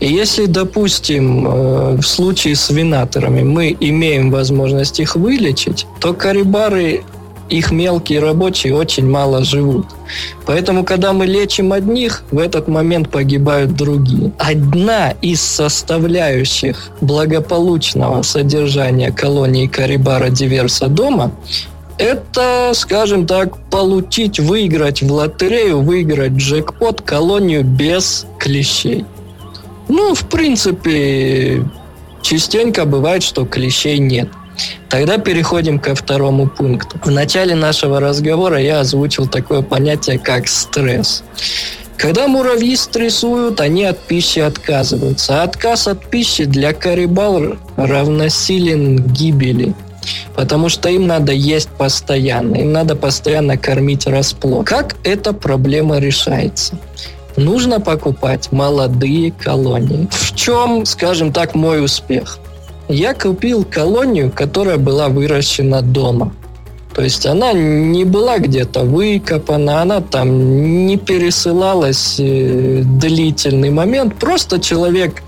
[0.00, 7.04] И если, допустим, э, в случае с винаторами мы имеем возможность их вылечить, то карибары,
[7.48, 9.86] их мелкие рабочие очень мало живут.
[10.46, 14.32] Поэтому, когда мы лечим одних, в этот момент погибают другие.
[14.38, 21.32] Одна из составляющих благополучного содержания колонии Карибара Диверса дома
[21.98, 29.04] это, скажем так, получить, выиграть в лотерею, выиграть джекпот колонию без клещей.
[29.88, 31.64] Ну, в принципе,
[32.22, 34.28] частенько бывает, что клещей нет.
[34.88, 36.98] Тогда переходим ко второму пункту.
[37.04, 41.22] В начале нашего разговора я озвучил такое понятие, как стресс.
[41.96, 45.40] Когда муравьи стрессуют, они от пищи отказываются.
[45.40, 49.74] А отказ от пищи для карибал равносилен гибели.
[50.34, 54.66] Потому что им надо есть постоянно, им надо постоянно кормить расплод.
[54.66, 56.78] Как эта проблема решается?
[57.36, 60.08] Нужно покупать молодые колонии.
[60.10, 62.38] В чем, скажем так, мой успех?
[62.88, 66.32] Я купил колонию, которая была выращена дома.
[66.94, 74.14] То есть она не была где-то выкопана, она там не пересылалась э, длительный момент.
[74.14, 75.22] Просто человек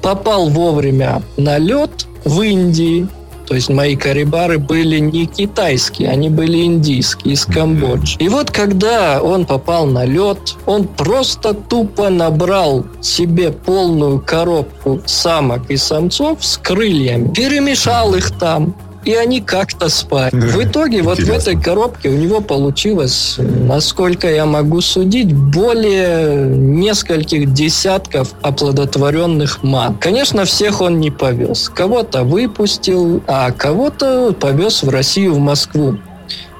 [0.00, 3.06] попал вовремя на лед в Индии,
[3.50, 8.16] то есть мои карибары были не китайские, они были индийские, из Камбоджи.
[8.20, 15.68] И вот когда он попал на лед, он просто тупо набрал себе полную коробку самок
[15.68, 20.30] и самцов с крыльями, перемешал их там, и они как-то спали.
[20.34, 27.52] В итоге вот в этой коробке у него получилось, насколько я могу судить, более нескольких
[27.52, 29.94] десятков оплодотворенных мат.
[30.00, 31.68] Конечно, всех он не повез.
[31.68, 35.98] Кого-то выпустил, а кого-то повез в Россию, в Москву.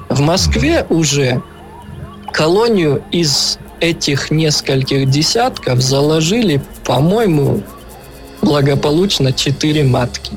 [0.08, 1.42] В Москве уже
[2.32, 7.62] колонию из этих нескольких десятков заложили, по-моему,
[8.42, 10.32] благополучно четыре матки.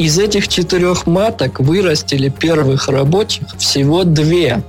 [0.00, 4.62] Из этих четырех маток вырастили первых рабочих всего две.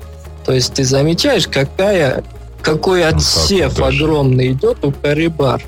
[0.46, 2.26] То есть ты замечаешь, какая,
[2.62, 5.64] какой отсев ну, огромный идет у карибар.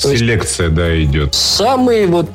[0.00, 1.34] То Селекция, есть, да, идет.
[1.34, 2.30] Самые вот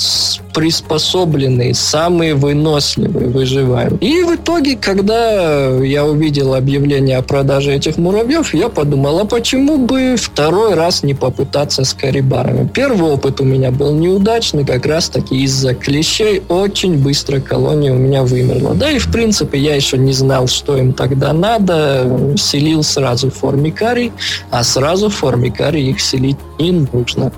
[0.57, 4.01] приспособленные, самые выносливые выживают.
[4.01, 9.77] И в итоге, когда я увидел объявление о продаже этих муравьев, я подумал, а почему
[9.77, 12.67] бы второй раз не попытаться с карибарами?
[12.73, 16.41] Первый опыт у меня был неудачный, как раз таки из-за клещей.
[16.49, 18.73] Очень быстро колония у меня вымерла.
[18.73, 22.33] Да и, в принципе, я еще не знал, что им тогда надо.
[22.35, 24.11] Селил сразу формикарий,
[24.49, 27.31] а сразу формикарий их селить не нужно.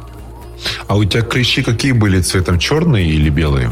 [0.88, 2.60] А у тебя клещи какие были цветом?
[2.60, 3.72] Черные или белые?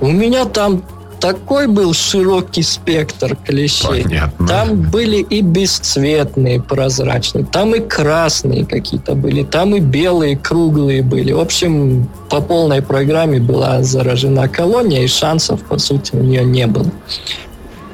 [0.00, 0.82] У меня там
[1.20, 4.04] такой был широкий спектр клещей.
[4.04, 4.48] Понятно.
[4.48, 11.32] Там были и бесцветные, прозрачные, там и красные какие-то были, там и белые, круглые были.
[11.32, 16.66] В общем, по полной программе была заражена колония, и шансов, по сути, у нее не
[16.66, 16.90] было.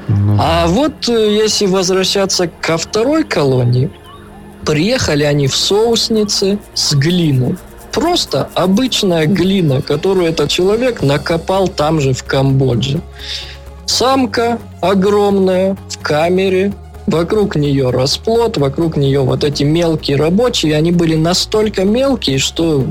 [0.07, 0.37] Ну.
[0.39, 3.91] А вот э, если возвращаться ко второй колонии,
[4.65, 7.57] приехали они в соусницы с глиной
[7.91, 13.01] просто обычная глина, которую этот человек накопал там же в Камбодже.
[13.85, 16.73] Самка огромная в камере,
[17.07, 22.85] вокруг нее расплод, вокруг нее вот эти мелкие рабочие, они были настолько мелкие, что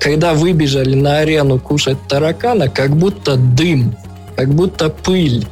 [0.00, 3.96] когда выбежали на арену кушать таракана, как будто дым,
[4.34, 5.46] как будто пыль.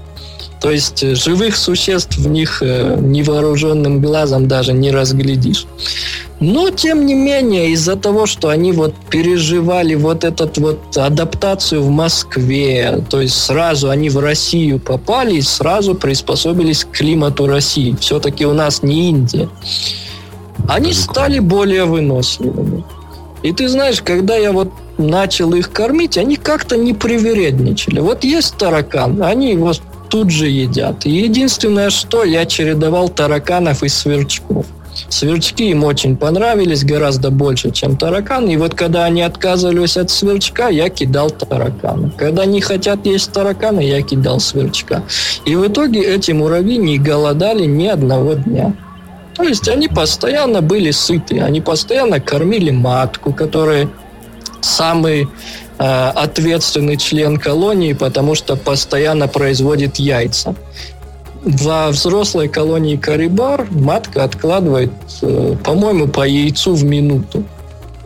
[0.60, 5.66] То есть э, живых существ в них э, невооруженным глазом даже не разглядишь.
[6.40, 11.90] Но, тем не менее, из-за того, что они вот переживали вот этот вот адаптацию в
[11.90, 17.94] Москве, то есть сразу они в Россию попали и сразу приспособились к климату России.
[18.00, 19.50] Все-таки у нас не Индия.
[20.66, 22.84] Они стали более выносливыми.
[23.42, 28.00] И ты знаешь, когда я вот начал их кормить, они как-то не привередничали.
[28.00, 29.72] Вот есть таракан, они его
[30.08, 31.04] тут же едят.
[31.04, 34.64] И единственное, что я чередовал тараканов и сверчков.
[35.08, 38.54] Сверчки им очень понравились, гораздо больше, чем тараканы.
[38.54, 42.10] И вот когда они отказывались от сверчка, я кидал таракана.
[42.16, 45.02] Когда не хотят есть таракана, я кидал сверчка.
[45.44, 48.74] И в итоге эти муравьи не голодали ни одного дня.
[49.36, 53.88] То есть они постоянно были сыты, они постоянно кормили матку, которая
[54.60, 55.28] самый
[55.82, 60.54] Э, ответственный член колонии, потому что постоянно производит яйца.
[61.42, 67.44] Во взрослой колонии Карибар матка откладывает, э, по-моему, по яйцу в минуту.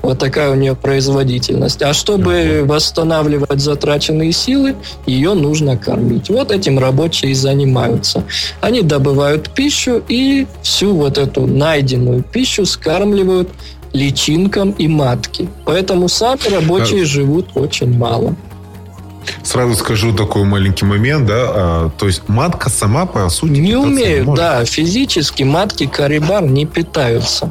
[0.03, 1.81] Вот такая у нее производительность.
[1.83, 6.29] А чтобы восстанавливать затраченные силы, ее нужно кормить.
[6.29, 8.23] Вот этим рабочие и занимаются.
[8.61, 13.49] Они добывают пищу и всю вот эту найденную пищу скармливают
[13.95, 15.49] личинкам и матке.
[15.65, 18.37] Поэтому сами рабочие живут очень мало.
[19.43, 24.27] Сразу скажу такой маленький момент, да, а, то есть матка сама по сути не умеют,
[24.27, 27.51] не да, физически матки карибар не питаются.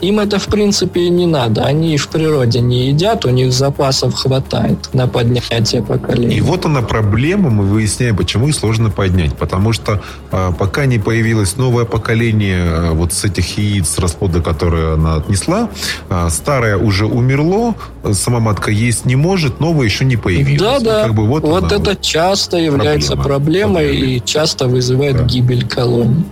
[0.00, 4.14] Им это в принципе и не надо, они в природе не едят, у них запасов
[4.14, 6.36] хватает на поднятие поколения.
[6.36, 10.98] И вот она проблема, мы выясняем, почему их сложно поднять, потому что а, пока не
[10.98, 15.70] появилось новое поколение а, вот с этих яиц расплода, которые она отнесла,
[16.08, 17.74] а, старое уже умерло,
[18.12, 20.60] сама матка есть не может, новое еще не появилось.
[20.60, 25.24] Да, да, как бы вот, вот это часто является проблема, проблемой и часто вызывает да.
[25.24, 26.24] гибель колоний.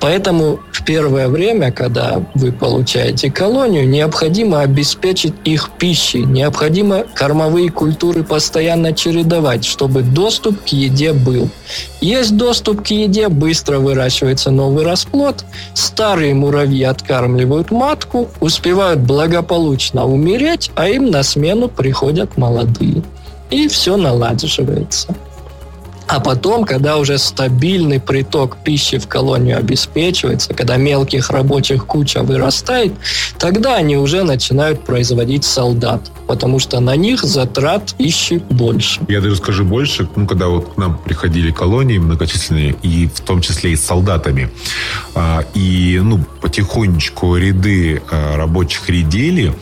[0.00, 8.22] Поэтому в первое время, когда вы получаете колонию, необходимо обеспечить их пищей, необходимо кормовые культуры
[8.22, 11.48] постоянно чередовать, чтобы доступ к еде был.
[12.00, 15.44] Есть доступ к еде, быстро выращивается новый расплод,
[15.74, 23.02] старые муравьи откармливают матку, успевают благополучно умереть, а им на смену приходят молодые.
[23.50, 25.14] И все наладживается.
[26.08, 32.92] А потом, когда уже стабильный приток пищи в колонию обеспечивается, когда мелких рабочих куча вырастает,
[33.38, 39.00] тогда они уже начинают производить солдат, потому что на них затрат пищи больше.
[39.08, 43.40] Я даже скажу больше, ну, когда вот к нам приходили колонии многочисленные, и в том
[43.40, 44.48] числе и с солдатами,
[45.14, 49.52] а, и, ну, потихонечку ряды а, рабочих редели,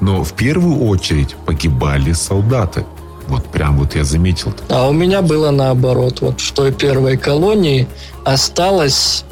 [0.00, 2.86] но в первую очередь погибали солдаты.
[3.30, 4.52] Вот прям вот я заметил.
[4.68, 6.20] А у меня было наоборот.
[6.20, 7.88] Вот в той первой колонии
[8.24, 9.24] осталась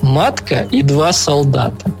[0.00, 1.92] матка и два солдата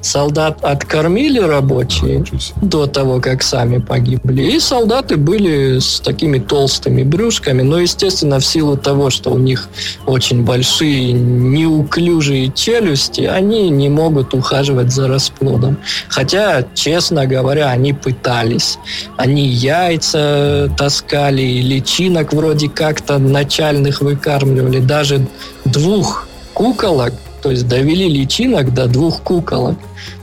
[0.00, 2.24] солдат откормили рабочие
[2.62, 4.42] до того, как сами погибли.
[4.42, 9.68] И солдаты были с такими толстыми брюшками, но, естественно, в силу того, что у них
[10.06, 15.78] очень большие, неуклюжие челюсти, они не могут ухаживать за расплодом.
[16.08, 18.78] Хотя, честно говоря, они пытались.
[19.16, 24.80] Они яйца таскали, личинок вроде как-то начальных выкармливали.
[24.80, 25.26] Даже
[25.64, 29.76] двух куколок то есть довели личинок до двух куколок.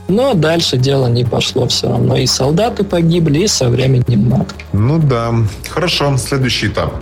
[0.08, 2.16] Но дальше дело не пошло все равно.
[2.16, 4.64] И солдаты погибли, и со временем матки.
[4.72, 5.34] Ну да.
[5.68, 6.94] Хорошо, следующий этап.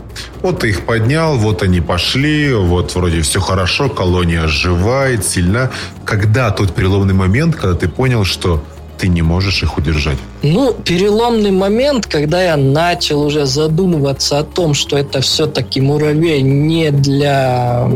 [0.42, 5.70] Вот ты их поднял, вот они пошли, вот вроде все хорошо, колония оживает, сильна.
[6.04, 8.62] Когда тот переломный момент, когда ты понял, что
[8.98, 10.18] ты не можешь их удержать?
[10.42, 16.90] Ну, переломный момент, когда я начал уже задумываться о том, что это все-таки муравей не
[16.90, 17.88] для,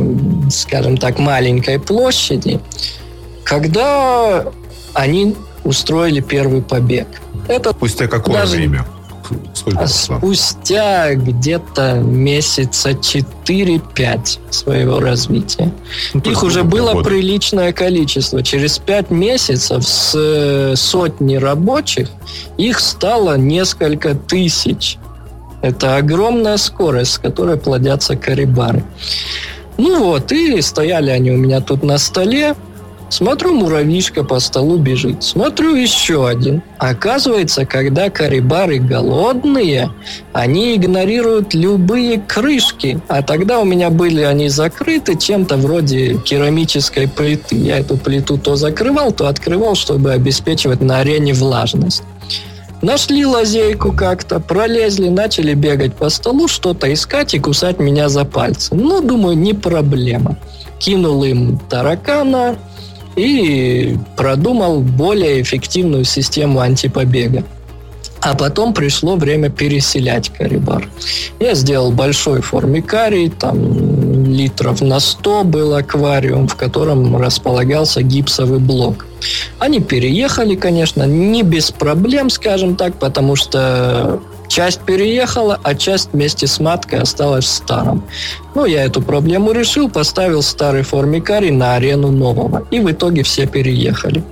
[0.50, 2.60] скажем так, маленькой площади,
[3.44, 4.44] когда
[4.94, 5.34] они
[5.64, 7.06] устроили первый побег.
[7.48, 8.86] Это Спустя какое даже, время?
[9.54, 15.72] Сколько а спустя где-то месяца 4-5 своего развития.
[16.14, 17.08] Ну, Их уже было года.
[17.08, 18.42] приличное количество.
[18.42, 22.08] Через 5 месяцев с э, сотни рабочих
[22.56, 24.98] их стало несколько тысяч.
[25.62, 28.84] Это огромная скорость, с которой плодятся карибары.
[29.76, 32.54] Ну вот, и стояли они у меня тут на столе.
[33.10, 35.24] Смотрю, муравьишка по столу бежит.
[35.24, 36.62] Смотрю, еще один.
[36.78, 39.90] Оказывается, когда карибары голодные,
[40.32, 43.00] они игнорируют любые крышки.
[43.08, 47.56] А тогда у меня были они закрыты чем-то вроде керамической плиты.
[47.56, 52.04] Я эту плиту то закрывал, то открывал, чтобы обеспечивать на арене влажность.
[52.80, 58.74] Нашли лазейку как-то, пролезли, начали бегать по столу, что-то искать и кусать меня за пальцы.
[58.74, 60.38] Ну, думаю, не проблема.
[60.78, 62.56] Кинул им таракана,
[63.20, 67.44] и продумал более эффективную систему антипобега.
[68.22, 70.86] А потом пришло время переселять карибар.
[71.38, 79.06] Я сделал большой формикарий, там литров на 100 был аквариум, в котором располагался гипсовый блок.
[79.58, 84.20] Они переехали, конечно, не без проблем, скажем так, потому что
[84.50, 88.02] Часть переехала, а часть вместе с маткой осталась в старом.
[88.56, 92.66] Ну, я эту проблему решил, поставил старый формикарий на арену нового.
[92.72, 94.24] И в итоге все переехали.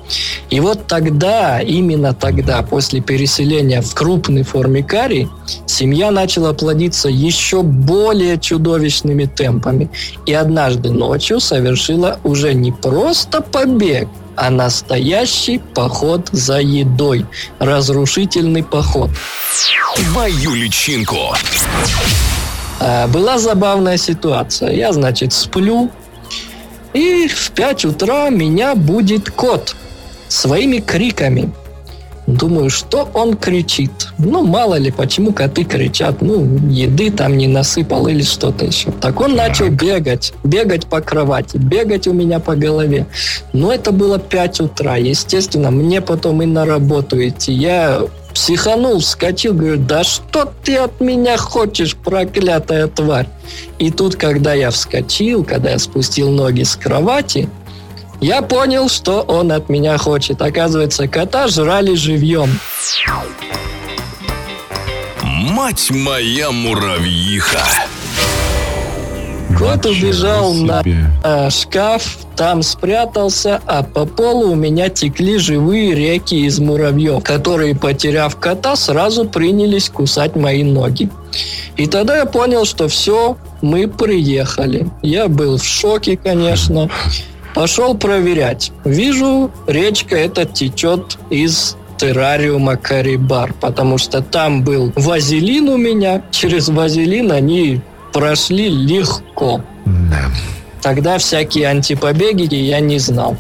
[0.51, 5.29] И вот тогда, именно тогда, после переселения в крупный формикарий,
[5.67, 9.89] семья начала плодиться еще более чудовищными темпами.
[10.27, 14.09] И однажды ночью совершила уже не просто побег,
[14.41, 17.27] а настоящий поход за едой.
[17.59, 19.11] Разрушительный поход.
[19.97, 21.35] Твою личинку.
[22.81, 24.71] А, была забавная ситуация.
[24.71, 25.91] Я, значит, сплю,
[26.93, 29.75] и в 5 утра меня будет кот
[30.29, 31.53] своими криками.
[32.29, 34.09] Думаю, что он кричит.
[34.19, 36.21] Ну, мало ли, почему коты кричат.
[36.21, 38.91] Ну, еды там не насыпал или что-то еще.
[38.91, 40.35] Так он начал бегать.
[40.45, 41.57] Бегать по кровати.
[41.57, 43.07] Бегать у меня по голове.
[43.55, 44.97] Но это было 5 утра.
[44.97, 47.55] Естественно, мне потом и на работу идти.
[47.55, 48.03] Я
[48.35, 53.29] психанул, вскочил, говорю, да что ты от меня хочешь, проклятая тварь?
[53.79, 57.49] И тут, когда я вскочил, когда я спустил ноги с кровати,
[58.21, 60.43] я понял, что он от меня хочет.
[60.43, 62.59] Оказывается, кота жрали живьем.
[65.23, 67.61] Мать моя муравьиха!
[69.59, 76.47] Кот убежал на э, шкаф, там спрятался, а по полу у меня текли живые реки
[76.47, 81.11] из муравьев, которые, потеряв кота, сразу принялись кусать мои ноги.
[81.77, 84.89] И тогда я понял, что все, мы приехали.
[85.03, 86.89] Я был в шоке, конечно.
[87.59, 88.71] Пошел проверять.
[88.85, 96.23] Вижу, речка эта течет из террариума Карибар, потому что там был вазелин у меня.
[96.31, 97.81] Через вазелин они
[98.13, 99.61] прошли легко.
[99.85, 100.31] Да.
[100.81, 103.37] Тогда всякие антипобеги я не знал.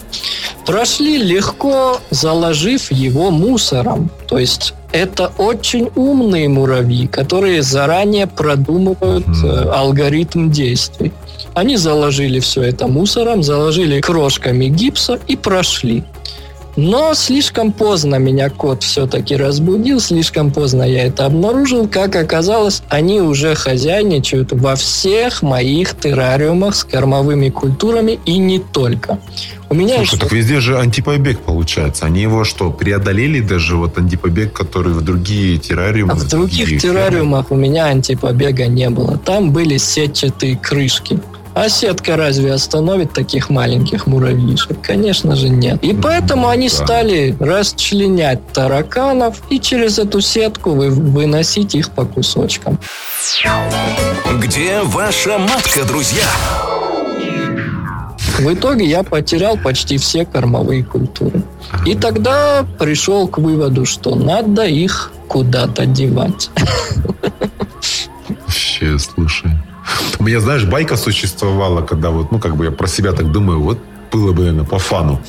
[0.66, 4.10] Прошли легко, заложив его мусором.
[4.26, 11.12] То есть это очень умные муравьи, которые заранее продумывают э, алгоритм действий.
[11.54, 16.04] Они заложили все это мусором, заложили крошками гипса и прошли.
[16.76, 21.88] Но слишком поздно меня кот все-таки разбудил, слишком поздно я это обнаружил.
[21.88, 29.18] Как оказалось, они уже хозяйничают во всех моих террариумах с кормовыми культурами и не только.
[29.70, 32.06] У меня Слушай, еще- так везде же антипобег получается.
[32.06, 36.12] Они его что, преодолели даже вот антипобег, который в другие террариумы?
[36.12, 39.18] А в других террариумах у меня антипобега не было.
[39.18, 41.18] Там были сетчатые крышки.
[41.60, 44.80] А сетка разве остановит таких маленьких муравьишек?
[44.80, 45.82] Конечно же нет.
[45.82, 46.74] И поэтому они да.
[46.76, 52.78] стали расчленять тараканов и через эту сетку вы- выносить их по кусочкам.
[54.40, 56.22] Где ваша матка, друзья?
[58.38, 61.42] В итоге я потерял почти все кормовые культуры.
[61.84, 66.50] И тогда пришел к выводу, что надо их куда-то девать.
[68.28, 69.50] Вообще, слушай.
[70.18, 73.60] У меня, знаешь, байка существовала, когда вот, ну, как бы я про себя так думаю,
[73.60, 73.78] вот
[74.12, 75.20] было бы, наверное, по фану.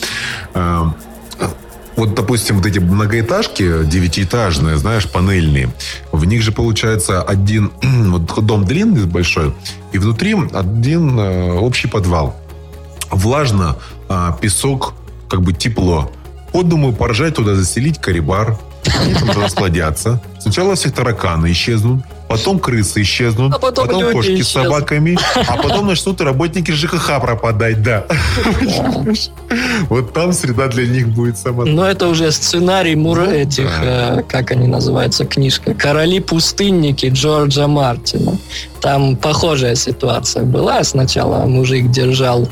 [0.54, 0.94] А,
[1.96, 5.70] Вот, допустим, вот эти многоэтажки девятиэтажные, знаешь, панельные,
[6.14, 9.54] в них же получается один вот дом длинный, большой,
[9.92, 12.38] и внутри один э, общий подвал.
[13.12, 13.76] Влажно,
[14.08, 14.94] а, песок,
[15.28, 16.12] как бы тепло.
[16.54, 18.58] Вот, думаю, поржать туда заселить карибар.
[19.02, 20.22] Они там расплодятся.
[20.40, 24.66] Сначала все тараканы исчезнут, потом крысы исчезнут, А потом люди кошки с исчезнут.
[24.66, 28.06] собаками, а потом начнут работники ЖКХ пропадать, да.
[29.90, 31.66] Вот там среда для них будет сама...
[31.66, 38.38] Но это уже сценарий мур Ну, этих, э, как они называются, книжка «Короли-пустынники» Джорджа Мартина.
[38.82, 40.84] Там похожая ситуация была.
[40.84, 42.48] Сначала мужик держал,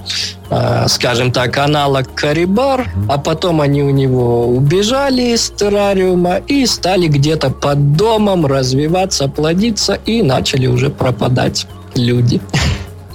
[0.50, 7.08] э, скажем так, аналог Карибар, а потом они у него убежали из террариума и стали
[7.08, 12.42] где-то под домом развиваться, плодиться и начали уже пропадать люди.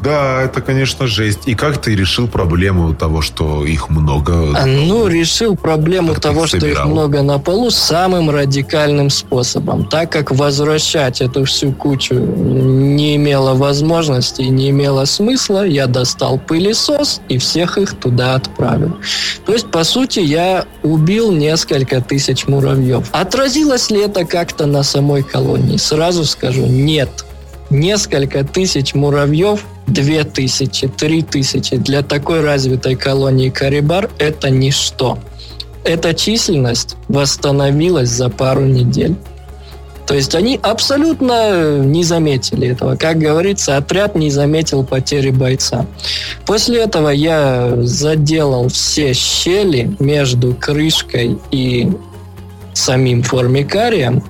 [0.03, 1.40] Да, это, конечно, жесть.
[1.46, 4.32] И как ты решил проблему того, что их много?
[4.66, 9.84] Ну, решил проблему Как того, их что их много на полу, самым радикальным способом.
[9.86, 17.20] Так как возвращать эту всю кучу не имело возможности не имело смысла, я достал пылесос
[17.28, 18.96] и всех их туда отправил.
[19.46, 23.09] То есть, по сути, я убил несколько тысяч муравьев.
[23.12, 25.76] Отразилось ли это как-то на самой колонии?
[25.76, 27.24] Сразу скажу, нет.
[27.73, 35.18] Несколько тысяч муравьев, две тысячи, три тысячи для такой развитой колонии Карибар– это ничто.
[35.83, 39.16] Эта численность восстановилась за пару недель.
[40.07, 42.97] То есть они абсолютно не заметили этого.
[42.97, 45.87] Как говорится, отряд не заметил потери бойца.
[46.45, 51.91] После этого я заделал все щели между крышкой и
[52.75, 54.23] самим формикарием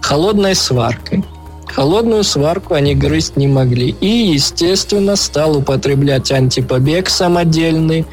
[0.00, 1.22] холодной сваркой.
[1.66, 3.90] Холодную сварку они грызть не могли.
[4.00, 8.04] И, естественно, стал употреблять антипобег самодельный,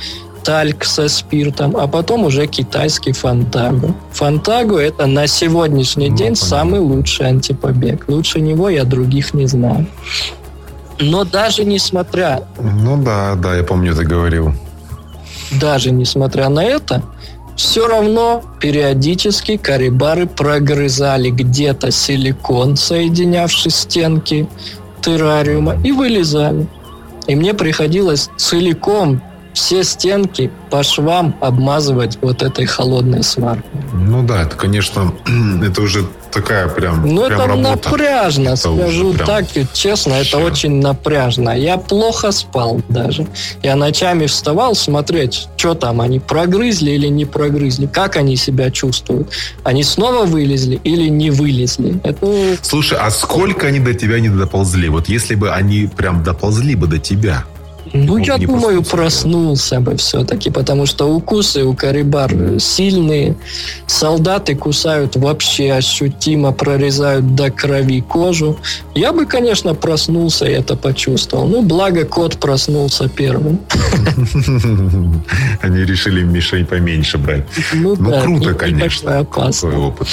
[0.44, 3.94] тальк со спиртом, а потом уже китайский фантагу.
[4.14, 6.48] Фантагу это на сегодняшний Ну, день понятно.
[6.48, 8.06] самый лучший антипобег.
[8.08, 9.86] Лучше него я других не знаю.
[11.02, 14.54] Но даже несмотря Ну да, да, я помню, ты говорил.
[15.60, 17.04] даже несмотря на это,
[17.60, 24.48] все равно периодически карибары прогрызали где-то силикон, соединявший стенки
[25.02, 26.68] террариума, и вылезали.
[27.28, 29.22] И мне приходилось целиком
[29.54, 33.82] все стенки по швам обмазывать вот этой холодной сваркой.
[33.94, 35.14] Ну да, это, конечно,
[35.64, 37.90] это уже такая прям, Ну, прям это работа.
[37.90, 40.52] напряжно, Это скажу прям так, честно, это вообще.
[40.52, 41.50] очень напряжно.
[41.58, 43.26] Я плохо спал даже.
[43.64, 49.30] Я ночами вставал смотреть, что там, они прогрызли или не прогрызли, как они себя чувствуют.
[49.64, 52.00] Они снова вылезли или не вылезли.
[52.04, 54.90] Это Слушай, а сколько они до тебя не доползли?
[54.90, 57.46] Вот если бы они прям доползли бы до тебя.
[57.94, 63.36] Ну, я думаю, проснулся бы все-таки, потому что укусы у карибар сильные.
[63.88, 68.58] Солдаты кусают вообще ощутимо, прорезают до крови кожу.
[68.96, 71.48] Я бы, конечно, проснулся и это почувствовал.
[71.48, 73.60] Ну, благо кот проснулся первым.
[75.62, 77.46] Они решили мишень поменьше брать.
[77.74, 79.26] Ну, Ну, круто, не- конечно.
[79.26, 80.08] Такой опыт.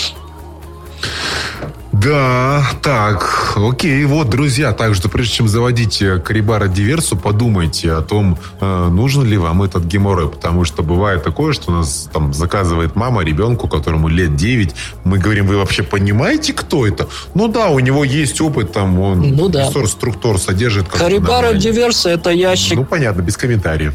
[2.03, 8.03] Да, так, окей, вот, друзья, так что прежде чем заводить э, Карибара Диверсу, подумайте о
[8.03, 12.97] том, э, нужен ли вам этот геморрой, потому что бывает такое, что нас там заказывает
[12.97, 14.75] мама ребенку, которому лет 9,
[15.05, 17.09] мы говорим, вы вообще понимаете, кто это?
[17.35, 19.71] Ну да, у него есть опыт, там, он Ну да.
[19.87, 20.89] структур содержит.
[20.89, 21.55] Карибара.
[21.55, 23.95] Диверса это ящик Ну, понятно, без комментариев.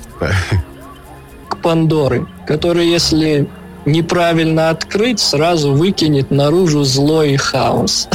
[1.61, 3.47] Пандоры, который, если
[3.85, 8.07] неправильно открыть, сразу выкинет наружу зло и хаос.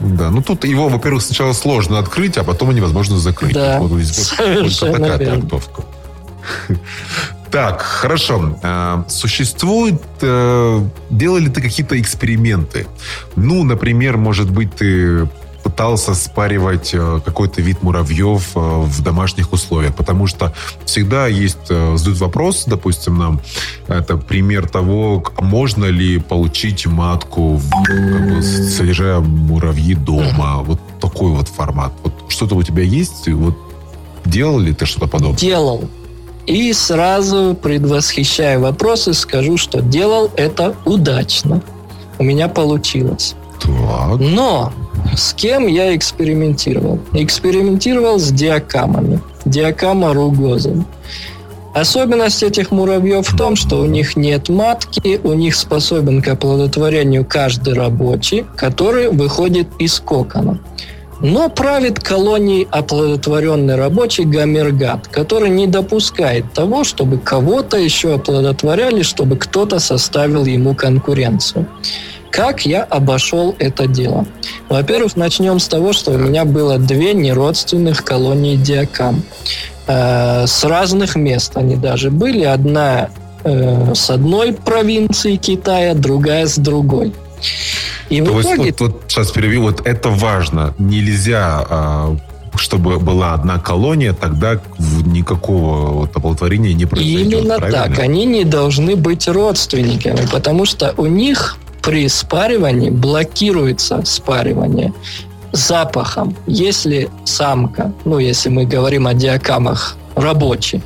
[0.00, 3.52] Да, ну тут его, во-первых, сначала сложно открыть, а потом невозможно закрыть.
[3.54, 5.40] Да, Вот вот совершенно такая верно.
[5.40, 5.82] трактовка.
[7.50, 8.58] Так, хорошо.
[8.62, 10.02] А, Существует...
[10.20, 12.86] э, Делали ты какие-то эксперименты?
[13.36, 15.26] Ну, например, может быть, ты
[15.68, 20.52] пытался спаривать э, какой-то вид муравьев э, в домашних условиях, потому что
[20.86, 23.40] всегда есть, э, задают вопрос, допустим, нам,
[23.86, 31.32] это пример того, к- можно ли получить матку, как бы, содержа муравьи дома, вот такой
[31.32, 31.92] вот формат.
[32.02, 33.28] Вот что-то у тебя есть?
[33.28, 33.54] Вот
[34.24, 35.38] делал ли ты что-то подобное?
[35.38, 35.84] Делал.
[36.46, 41.60] И сразу, предвосхищая вопросы, скажу, что делал это удачно.
[42.18, 43.34] У меня получилось.
[43.60, 44.20] Так.
[44.20, 44.72] Но
[45.16, 46.98] с кем я экспериментировал?
[47.12, 49.20] Экспериментировал с диакамами.
[49.44, 50.84] Диакама ругоза.
[51.74, 57.24] Особенность этих муравьев в том, что у них нет матки, у них способен к оплодотворению
[57.24, 60.58] каждый рабочий, который выходит из кокона.
[61.20, 69.36] Но правит колонией оплодотворенный рабочий гамергат, который не допускает того, чтобы кого-то еще оплодотворяли, чтобы
[69.36, 71.66] кто-то составил ему конкуренцию.
[72.30, 74.26] Как я обошел это дело?
[74.68, 79.22] Во-первых, начнем с того, что у меня было две неродственных колонии диакам.
[79.86, 82.44] Э, с разных мест они даже были.
[82.44, 83.10] Одна
[83.44, 87.12] э, с одной провинции Китая, другая с другой.
[88.10, 90.74] И То в есть, вот, вот сейчас перевью, вот это важно.
[90.78, 92.16] Нельзя, а,
[92.56, 97.32] чтобы была одна колония, тогда никакого вот оплодотворения не произойдет.
[97.32, 97.84] Именно правильно?
[97.84, 97.98] так.
[97.98, 101.58] Они не должны быть родственниками, потому что у них
[101.88, 104.92] при спаривании блокируется спаривание
[105.52, 106.36] запахом.
[106.46, 110.82] Если самка, ну, если мы говорим о диакамах, рабочий,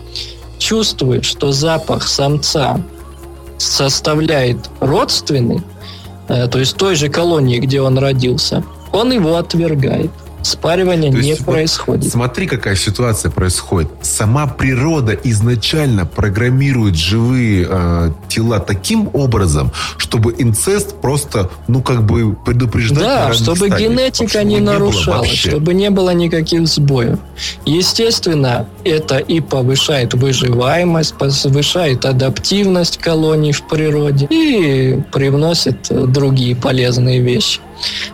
[0.59, 2.80] чувствует, что запах самца
[3.59, 5.62] составляет родственный,
[6.28, 10.12] э, то есть той же колонии, где он родился, он его отвергает.
[10.43, 12.11] Спаривание То не есть вот происходит.
[12.11, 13.90] Смотри, какая ситуация происходит.
[14.03, 22.34] Сама природа изначально программирует живые э, тела таким образом, чтобы инцест просто, ну, как бы
[22.34, 23.01] предупреждать.
[23.01, 27.18] Да, чтобы стадиях, генетика чтобы не было нарушалась, чтобы не было никаких сбоев.
[27.64, 37.61] Естественно, это и повышает выживаемость, повышает адаптивность колоний в природе и привносит другие полезные вещи.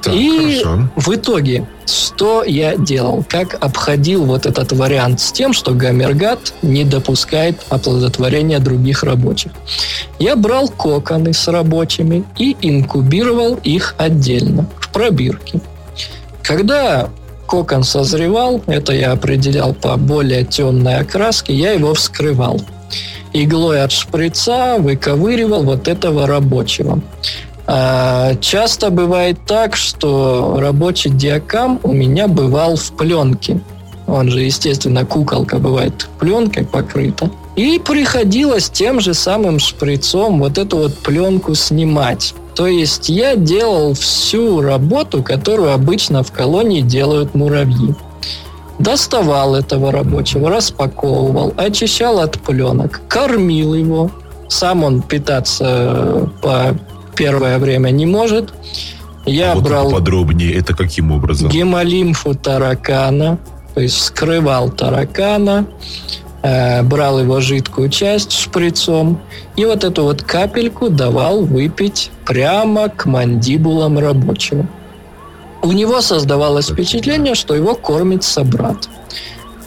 [0.03, 0.89] Так, и хорошо.
[0.97, 3.25] в итоге, что я делал?
[3.29, 9.53] Как обходил вот этот вариант с тем, что гамергат не допускает оплодотворения других рабочих?
[10.19, 15.61] Я брал коконы с рабочими и инкубировал их отдельно, в пробирке.
[16.43, 17.11] Когда
[17.47, 22.61] кокон созревал, это я определял по более темной окраске, я его вскрывал.
[23.33, 27.01] Иглой от шприца выковыривал вот этого рабочего.
[27.71, 33.61] А, Часто бывает так, что рабочий диакам у меня бывал в пленке.
[34.07, 37.31] Он же, естественно, куколка бывает пленкой покрыта.
[37.57, 42.35] И приходилось тем же самым шприцом вот эту вот пленку снимать.
[42.55, 47.95] То есть я делал всю работу, которую обычно в колонии делают муравьи.
[48.79, 54.11] Доставал этого рабочего, распаковывал, очищал от пленок, кормил его.
[54.49, 56.79] Сам он питаться э, по
[57.19, 58.55] первое время не может.
[59.27, 61.51] Я вот брал подробнее, это каким образом?
[61.51, 63.39] гемолимфу таракана,
[63.75, 65.67] то есть вскрывал таракана,
[66.43, 69.21] э, брал его жидкую часть шприцом
[69.57, 74.67] и вот эту вот капельку давал выпить прямо к мандибулам рабочего.
[75.61, 78.89] У него создавалось впечатление, что его кормит собрат.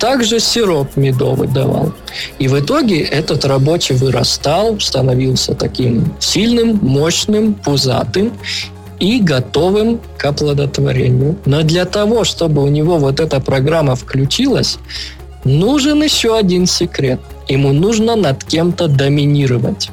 [0.02, 1.94] Также сироп медовый давал.
[2.40, 8.34] И в итоге этот рабочий вырастал, становился таким сильным, мощным, пузатым
[9.00, 11.38] и готовым к оплодотворению.
[11.46, 14.80] Но для того, чтобы у него вот эта программа включилась,
[15.44, 17.20] нужен еще один секрет.
[17.48, 19.92] Ему нужно над кем-то доминировать.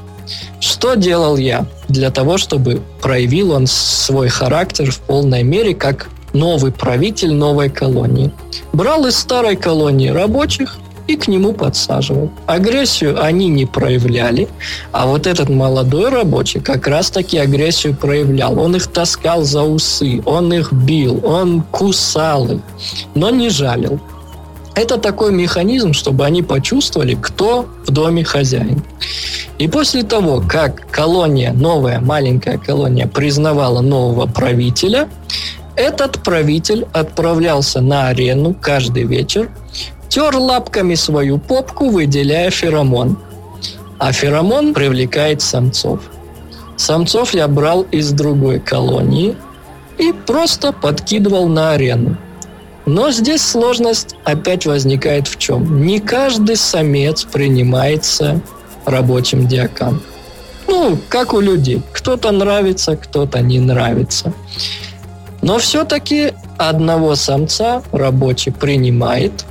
[0.59, 6.09] Что делал я для того, чтобы проявил он свой характер в полной мере как
[6.39, 8.31] новый правитель новой колонии?
[8.73, 10.79] Брал из старой колонии рабочих
[11.09, 12.31] и к нему подсаживал.
[12.47, 14.47] Агрессию они не проявляли,
[14.93, 18.59] а вот этот молодой рабочий как раз-таки агрессию проявлял.
[18.59, 22.61] Он их таскал за усы, он их бил, он кусал их,
[23.15, 23.99] но не жалил.
[24.75, 28.85] Это такой механизм, чтобы они почувствовали, кто в доме хозяин.
[29.59, 35.09] И после того, как колония, новая маленькая колония, признавала нового правителя,
[35.79, 39.49] этот правитель отправлялся на арену каждый вечер,
[40.09, 43.17] тер лапками свою попку, выделяя феромон.
[43.99, 46.01] А феромон привлекает самцов.
[46.77, 49.37] Самцов я брал из другой колонии
[49.99, 52.17] и просто подкидывал на арену.
[52.85, 55.85] Но здесь сложность опять возникает в чем?
[55.85, 58.41] Не каждый самец принимается
[58.85, 60.01] рабочим диакам.
[60.67, 61.83] Ну, как у людей.
[61.93, 64.33] Кто-то нравится, кто-то не нравится.
[65.43, 69.45] Но все-таки одного самца рабочий принимает.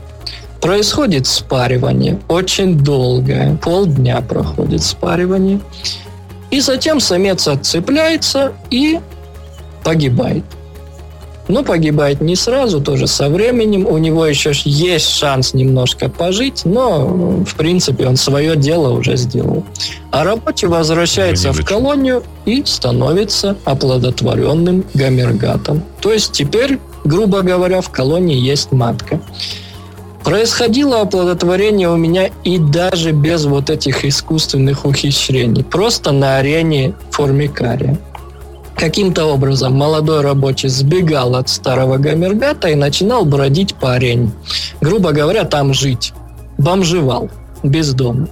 [0.61, 5.59] Происходит спаривание, очень долгое, полдня проходит спаривание.
[6.49, 8.99] И затем самец отцепляется и
[9.83, 10.43] погибает.
[11.47, 13.85] Но погибает не сразу, тоже со временем.
[13.87, 17.07] У него еще есть шанс немножко пожить, но,
[17.45, 19.63] в принципе, он свое дело уже сделал.
[20.11, 25.83] А рабочий возвращается в колонию и становится оплодотворенным гомергатом.
[26.01, 29.21] То есть теперь, грубо говоря, в колонии есть матка.
[30.23, 35.63] Происходило оплодотворение у меня и даже без вот этих искусственных ухищрений.
[35.63, 37.97] Просто на арене формикария.
[38.77, 44.31] Каким-то образом молодой рабочий сбегал от старого гомергата и начинал бродить по арене.
[44.81, 46.13] Грубо говоря, там жить.
[46.59, 47.29] Бомжевал.
[47.63, 48.27] Бездомно.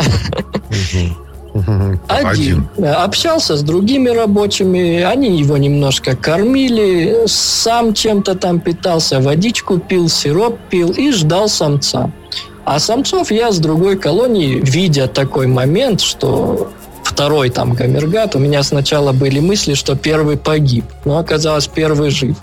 [2.07, 2.67] Один.
[2.77, 10.57] Общался с другими рабочими, они его немножко кормили, сам чем-то там питался, водичку пил, сироп
[10.69, 12.11] пил и ждал самца.
[12.65, 16.71] А самцов я с другой колонии, видя такой момент, что
[17.15, 22.35] второй там Гамергат, у меня сначала были мысли, что первый погиб, но оказалось первый жив.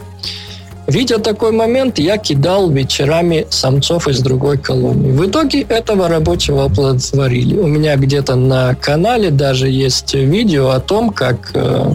[0.87, 5.13] Видя такой момент, я кидал вечерами самцов из другой колонии.
[5.13, 7.59] В итоге этого рабочего оплодотворили.
[7.59, 11.93] У меня где-то на канале даже есть видео о том, как э,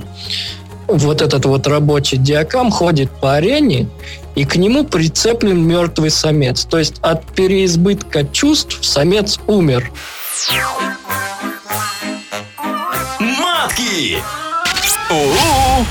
[0.88, 3.88] вот этот вот рабочий диакам ходит по арене,
[4.36, 6.64] и к нему прицеплен мертвый самец.
[6.66, 9.92] То есть от переизбытка чувств самец умер.
[15.10, 15.86] У-у-у!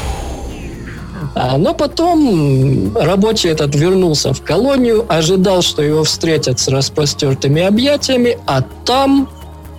[1.34, 8.38] А, но потом рабочий этот вернулся в колонию, ожидал, что его встретят с распростертыми объятиями,
[8.46, 9.28] а там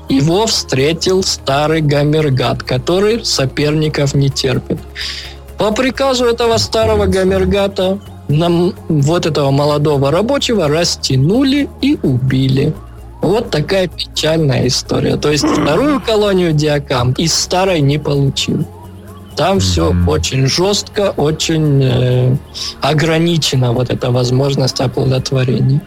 [0.08, 4.80] его встретил старый гамергат, который соперников не терпит.
[5.58, 12.74] По приказу этого старого гамергата нам вот этого молодого рабочего растянули и убили.
[13.28, 15.18] Вот такая печальная история.
[15.18, 18.66] То есть вторую колонию Диакам из старой не получил.
[19.36, 22.38] Там все очень жестко, очень э,
[22.80, 25.82] ограничена вот эта возможность оплодотворения.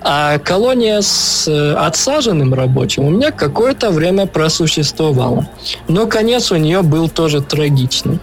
[0.00, 5.46] А колония с э, отсаженным рабочим у меня какое-то время просуществовала.
[5.86, 8.20] Но конец у нее был тоже трагичный.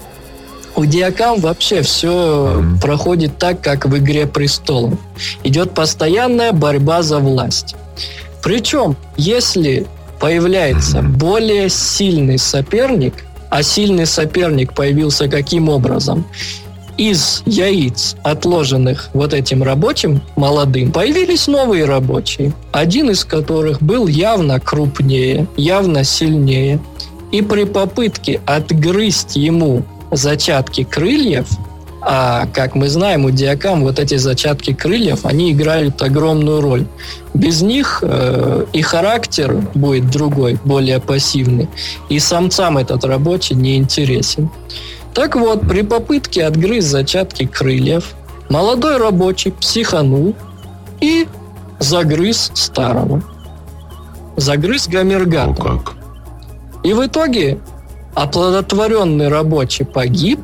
[0.76, 4.96] У Диакам вообще все проходит так, как в «Игре престолов».
[5.44, 7.76] Идет постоянная борьба за власть.
[8.44, 9.86] Причем, если
[10.20, 13.14] появляется более сильный соперник,
[13.50, 16.26] а сильный соперник появился каким образом?
[16.98, 24.60] Из яиц, отложенных вот этим рабочим молодым, появились новые рабочие, один из которых был явно
[24.60, 26.80] крупнее, явно сильнее.
[27.32, 31.48] И при попытке отгрызть ему зачатки крыльев,
[32.10, 36.86] а как мы знаем, у диакам вот эти зачатки крыльев, они играют огромную роль.
[37.34, 41.68] Без них э, и характер будет другой, более пассивный,
[42.08, 44.50] и самцам этот рабочий не интересен.
[45.14, 48.14] Так вот, при попытке отгрызть зачатки крыльев,
[48.48, 50.34] молодой рабочий психанул
[51.02, 51.28] и
[51.80, 53.22] загрыз старого.
[54.38, 55.52] Загрыз гомергата.
[55.52, 55.96] О, как.
[56.84, 57.60] И в итоге
[58.16, 60.40] оплодотворенный рабочий погиб,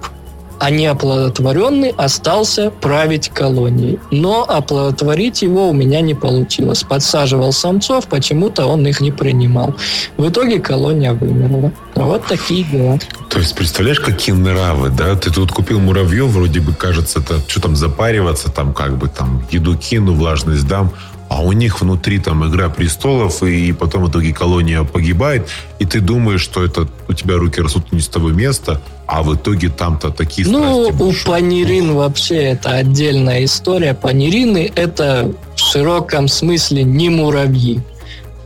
[0.63, 3.99] а неоплодотворенный остался править колонией.
[4.11, 6.83] Но оплодотворить его у меня не получилось.
[6.83, 9.75] Подсаживал самцов, почему-то он их не принимал.
[10.15, 11.73] В итоге колония вымерла.
[11.95, 12.97] Вот такие дела.
[13.29, 15.15] То есть, представляешь, какие нравы, да?
[15.17, 19.45] Ты тут купил муравьев, вроде бы кажется, это что там запариваться, там как бы там
[19.51, 20.93] еду кину, влажность дам,
[21.33, 25.99] а у них внутри там игра престолов, и потом в итоге колония погибает, и ты
[25.99, 30.11] думаешь, что это у тебя руки растут не с того места, а в итоге там-то
[30.11, 33.95] такие Ну, у панирин вообще это отдельная история.
[33.95, 37.81] Панирины это в широком смысле не муравьи.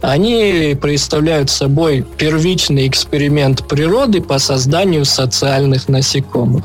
[0.01, 6.63] Они представляют собой первичный эксперимент природы по созданию социальных насекомых.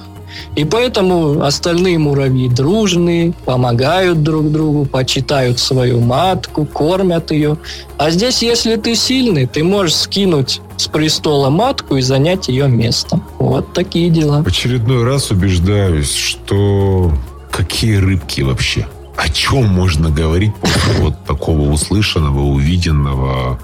[0.54, 7.56] И поэтому остальные муравьи дружные, помогают друг другу, почитают свою матку, кормят ее.
[7.98, 13.20] А здесь, если ты сильный, ты можешь скинуть с престола матку и занять ее место.
[13.38, 14.42] Вот такие дела.
[14.42, 17.12] В очередной раз убеждаюсь, что
[17.50, 18.86] какие рыбки вообще?
[19.16, 23.60] О чем можно говорить после вот такого услышанного, увиденного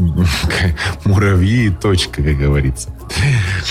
[1.04, 2.90] муравьи и точка, как говорится.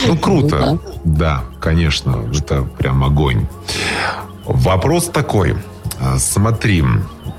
[0.07, 0.79] Ну, круто.
[1.03, 3.47] Да, конечно, это прям огонь.
[4.45, 5.55] Вопрос такой.
[6.17, 6.83] Смотри,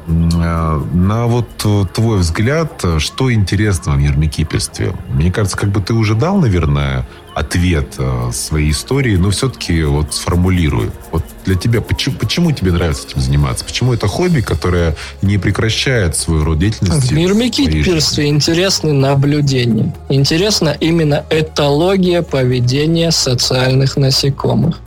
[0.09, 1.49] а, на вот
[1.93, 4.95] твой взгляд, что интересно в мирмикиперстве?
[5.09, 7.07] Мне кажется, как бы ты уже дал, наверное,
[7.41, 10.91] ответ а, своей истории, но все-таки вот сформулируй.
[11.11, 13.65] Вот для тебя, почему, почему тебе нравится этим заниматься?
[13.65, 17.15] Почему это хобби, которое не прекращает свой род деятельности?
[17.15, 19.95] В мирмикиперстве интересны наблюдения.
[20.11, 24.79] Интересна именно этология поведения социальных насекомых.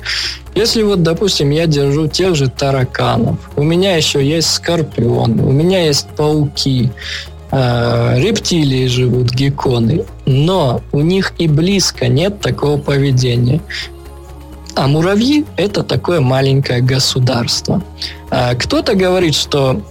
[0.55, 5.85] Если вот, допустим, я держу тех же тараканов, у меня еще есть скорпионы, у меня
[5.87, 6.91] есть пауки,
[7.53, 13.61] э, рептилии живут, гекконы, но у них и близко нет такого поведения.
[14.75, 17.83] А муравьи– это такое маленькое государство.
[18.31, 19.81] А кто-то говорит, что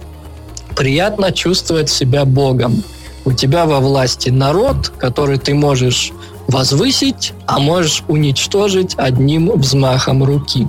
[0.75, 2.83] приятно чувствовать себя Богом.
[3.25, 6.11] У тебя во власти народ, который ты можешь
[6.47, 10.67] возвысить, а можешь уничтожить одним взмахом руки.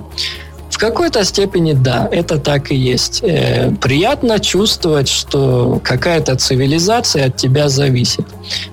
[0.75, 3.21] В какой-то степени да, это так и есть.
[3.23, 8.25] Э, приятно чувствовать, что какая-то цивилизация от тебя зависит.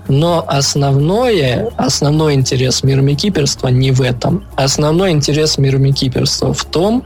[0.08, 4.44] Но основное, основной интерес мирмикиперства не в этом.
[4.56, 7.04] Основной интерес мирмикиперства в том,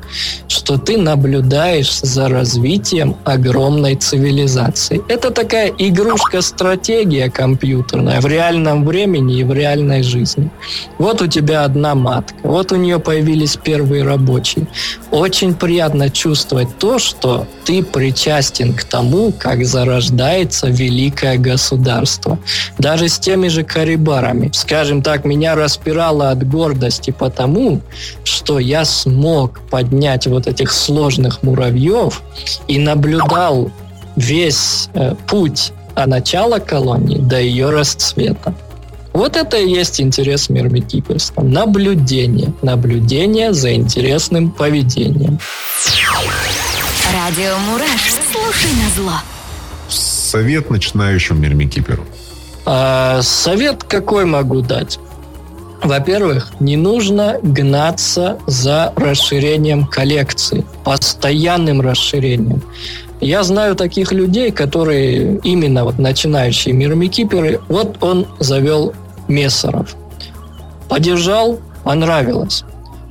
[0.48, 5.02] что ты наблюдаешь за развитием огромной цивилизации.
[5.08, 10.50] Это такая игрушка-стратегия компьютерная в реальном времени и в реальной жизни.
[10.96, 14.66] Вот у тебя одна матка, вот у нее появились первые рабочие.
[15.10, 22.38] Очень приятно чувствовать то, что ты причастен к тому, как зарождается великое государство.
[22.78, 24.50] Даже с теми же карибарами.
[24.52, 27.80] Скажем так, меня распирало от гордости потому,
[28.24, 32.22] что я смог поднять вот этих сложных муравьев
[32.68, 33.70] и наблюдал
[34.16, 38.54] весь э, путь от начала колонии до ее расцвета.
[39.16, 41.40] Вот это и есть интерес мирмикиперства.
[41.40, 42.52] Наблюдение.
[42.60, 45.38] Наблюдение за интересным поведением.
[47.14, 48.12] Радио Мураш.
[48.30, 49.14] Слушай на зло.
[49.88, 52.04] Совет начинающему мирмикиперу.
[52.66, 54.98] А, совет какой могу дать?
[55.82, 62.62] Во-первых, не нужно гнаться за расширением коллекции, постоянным расширением.
[63.22, 68.92] Я знаю таких людей, которые именно вот начинающие мирмикиперы, вот он завел
[69.28, 69.96] мессеров.
[70.88, 72.64] Подержал, понравилось.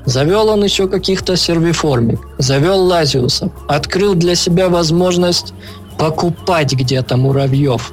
[0.06, 5.54] Завел он еще каких-то сервиформик, завел лазиусов, открыл для себя возможность
[5.98, 7.92] покупать где-то муравьев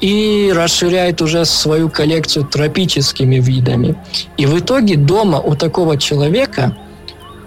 [0.00, 3.96] и расширяет уже свою коллекцию тропическими видами.
[4.36, 6.76] И в итоге дома у такого человека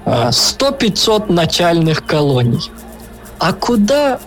[0.05, 2.71] 100-500 а, начальных колоний.
[3.39, 4.19] А куда,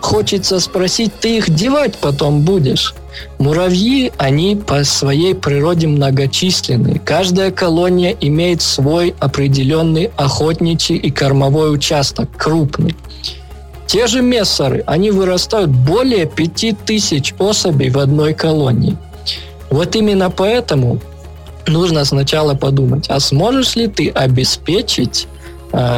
[0.00, 2.94] хочется спросить, ты их девать потом будешь?
[3.38, 7.00] Муравьи, они по своей природе многочисленны.
[7.04, 12.94] Каждая колония имеет свой определенный охотничий и кормовой участок, крупный.
[13.86, 18.96] Те же мессоры, они вырастают более 5000 особей в одной колонии.
[19.70, 21.00] Вот именно поэтому
[21.66, 25.26] нужно сначала подумать, а сможешь ли ты обеспечить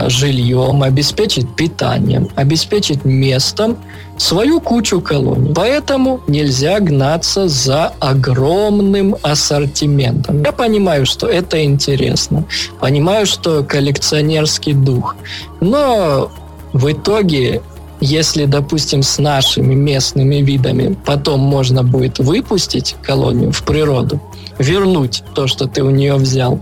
[0.08, 3.76] жильем, обеспечить питанием, обеспечить местом
[4.18, 5.52] свою кучу колоний.
[5.54, 10.42] Поэтому нельзя гнаться за огромным ассортиментом.
[10.42, 12.44] Я понимаю, что это интересно.
[12.80, 15.16] Понимаю, что коллекционерский дух.
[15.60, 16.30] Но
[16.72, 17.62] в итоге
[18.04, 24.20] если, допустим, с нашими местными видами потом можно будет выпустить колонию в природу,
[24.58, 26.60] вернуть то, что ты у нее взял,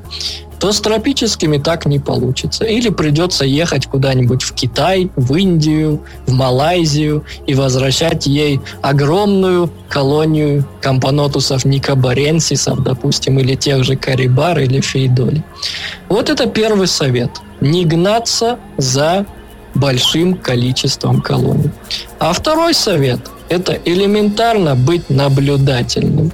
[0.60, 2.64] то с тропическими так не получится.
[2.64, 10.66] Или придется ехать куда-нибудь в Китай, в Индию, в Малайзию и возвращать ей огромную колонию
[10.82, 15.42] компонотусов никобаренсисов, допустим, или тех же карибар или фейдоли.
[16.10, 17.30] Вот это первый совет.
[17.60, 19.26] Не гнаться за
[19.80, 21.70] большим количеством колоний.
[22.18, 26.30] А второй совет– это элементарно быть наблюдательным.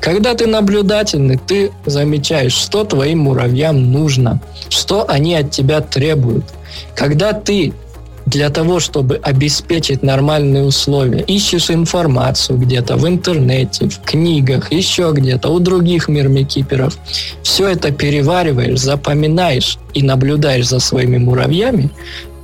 [0.00, 6.44] Когда ты наблюдательный, ты замечаешь, что твоим муравьям нужно, что они от тебя требуют.
[6.94, 7.72] Когда ты
[8.26, 15.48] для того, чтобы обеспечить нормальные условия, ищешь информацию где-то в интернете, в книгах, еще где-то,
[15.48, 16.96] у других мирмикиперов.
[17.42, 21.90] Все это перевариваешь, запоминаешь и наблюдаешь за своими муравьями,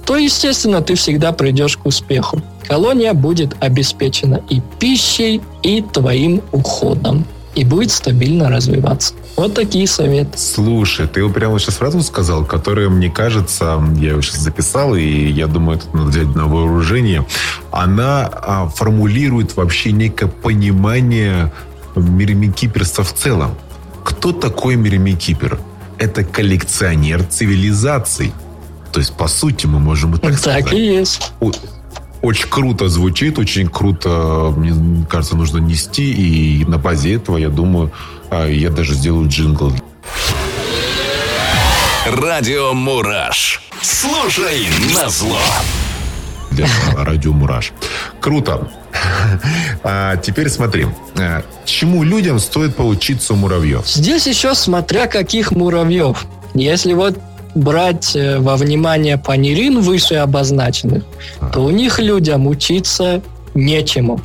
[0.07, 2.41] то, естественно, ты всегда придешь к успеху.
[2.69, 7.27] Колония будет обеспечена и пищей, и твоим уходом.
[7.57, 9.15] И будет стабильно развиваться.
[9.37, 10.39] Вот такие советы.
[10.39, 15.47] Слушай, ты прямо сейчас фразу сказал, которая, мне кажется, я ее сейчас записал, и я
[15.47, 17.27] думаю, это надо взять на вооружение.
[17.73, 21.51] Она а, формулирует вообще некое понимание
[21.97, 23.57] миремикиперства в целом.
[24.05, 25.59] Кто такой миремикипер?
[25.99, 28.33] Это коллекционер цивилизаций.
[28.97, 30.73] То есть, по сути, мы можем и так, Так сказать.
[30.73, 31.31] и есть.
[32.23, 36.11] Очень круто звучит, очень круто, мне кажется, нужно нести.
[36.15, 37.93] И на базе этого, я думаю,
[38.31, 39.71] а, я даже сделаю джингл.
[42.07, 43.61] Радио Мураш.
[43.83, 45.37] Слушай на зло.
[46.51, 46.67] для
[46.97, 47.75] радио Мураш.
[48.19, 48.71] Круто.
[49.85, 50.87] А теперь смотри,
[51.19, 53.87] а, чему людям стоит поучиться у муравьев?
[53.87, 56.25] Здесь еще смотря каких муравьев.
[56.55, 57.19] Если вот
[57.57, 61.05] брать э, во внимание панерин выше обозначенных,
[61.53, 63.23] то у них людям учиться
[63.55, 64.21] нечему.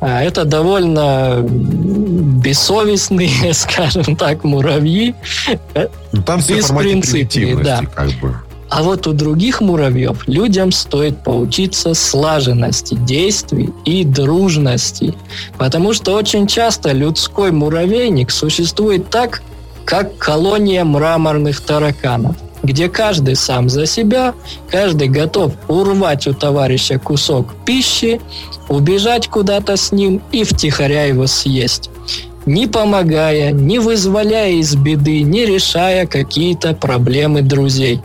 [0.00, 5.14] А это довольно бессовестные, скажем так, муравьи.
[6.12, 7.82] Ну, там все Беспринципные, да.
[7.94, 8.36] как бы.
[8.68, 15.14] А вот у других муравьев людям стоит поучиться слаженности действий и дружности.
[15.58, 19.42] Потому что очень часто людской муравейник существует так,
[19.84, 24.34] как колония мраморных тараканов, где каждый сам за себя,
[24.70, 28.20] каждый готов урвать у товарища кусок пищи,
[28.68, 31.90] убежать куда-то с ним и втихаря его съесть
[32.46, 38.00] не помогая, не вызволяя из беды, не решая какие-то проблемы друзей.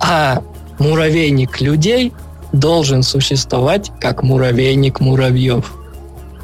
[0.00, 0.42] А
[0.78, 2.12] муравейник людей
[2.52, 5.74] должен существовать как муравейник муравьев.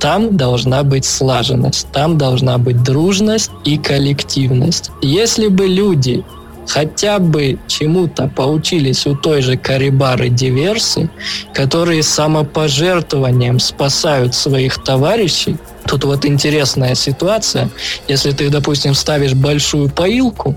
[0.01, 4.91] Там должна быть слаженность, там должна быть дружность и коллективность.
[5.03, 6.25] Если бы люди
[6.69, 11.11] хотя бы чему-то поучились у той же Карибары Диверсы,
[11.53, 17.71] которые самопожертвованием спасают своих товарищей, тут вот интересная ситуация.
[18.07, 20.57] Если ты, допустим, ставишь большую поилку,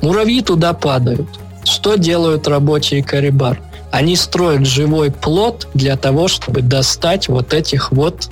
[0.00, 1.28] муравьи туда падают.
[1.64, 3.60] Что делают рабочие Карибар?
[3.92, 8.30] Они строят живой плод для того, чтобы достать вот этих вот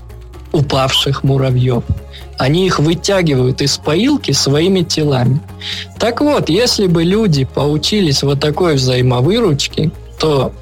[0.52, 1.82] упавших муравьев.
[2.38, 5.40] Они их вытягивают из поилки своими телами.
[5.98, 10.52] Так вот, если бы люди поучились вот такой взаимовыручке, то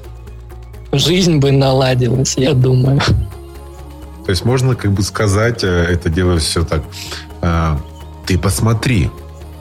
[0.91, 2.99] жизнь бы наладилась, я думаю.
[4.25, 6.83] То есть можно как бы сказать, э, это дело все так.
[7.41, 7.79] а,
[8.25, 9.09] Ты посмотри,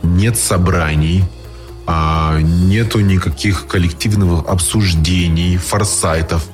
[0.03, 1.23] нет собраний,
[1.87, 6.45] а, нету никаких коллективных обсуждений, форсайтов.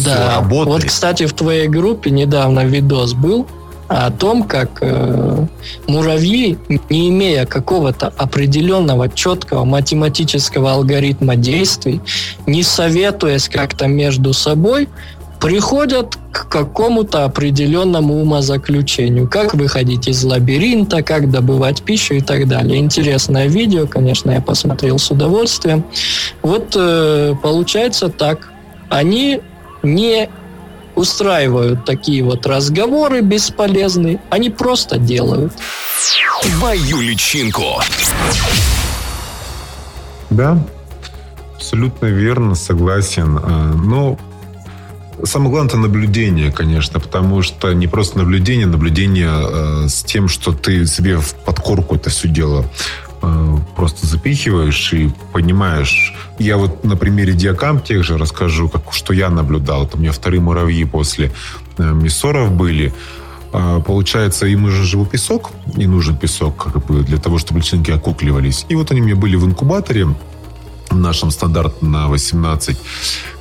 [0.00, 0.66] Все да, работает.
[0.66, 3.46] вот, кстати, в твоей группе недавно видос был
[3.88, 5.46] о том, как э,
[5.86, 6.58] муравьи,
[6.90, 12.00] не имея какого-то определенного четкого математического алгоритма действий,
[12.46, 14.88] не советуясь как-то между собой,
[15.40, 19.28] приходят к какому-то определенному умозаключению.
[19.28, 22.78] Как выходить из лабиринта, как добывать пищу и так далее.
[22.78, 25.84] Интересное видео, конечно, я посмотрел с удовольствием.
[26.42, 28.50] Вот э, получается так.
[28.88, 29.40] Они
[29.94, 30.28] не
[30.94, 35.52] устраивают такие вот разговоры бесполезные, они просто делают.
[36.42, 37.80] Твою личинку.
[40.30, 40.58] Да,
[41.54, 43.38] абсолютно верно, согласен.
[43.42, 44.18] А, Но
[45.24, 50.52] самое главное это наблюдение, конечно, потому что не просто наблюдение, наблюдение э, с тем, что
[50.52, 52.64] ты себе в подкорку это все дело
[53.22, 56.14] э, просто запихиваешь и понимаешь.
[56.38, 59.84] Я вот на примере диакамп тех же расскажу, как, что я наблюдал.
[59.84, 61.32] Это у меня вторые муравьи после
[61.78, 62.92] э, миссоров были.
[63.52, 67.90] А, Получается, им нужен живой песок, и нужен песок как бы, для того, чтобы личинки
[67.90, 68.66] окукливались.
[68.68, 70.08] И вот они у меня были в инкубаторе,
[70.90, 72.76] в нашем стандарт на 18.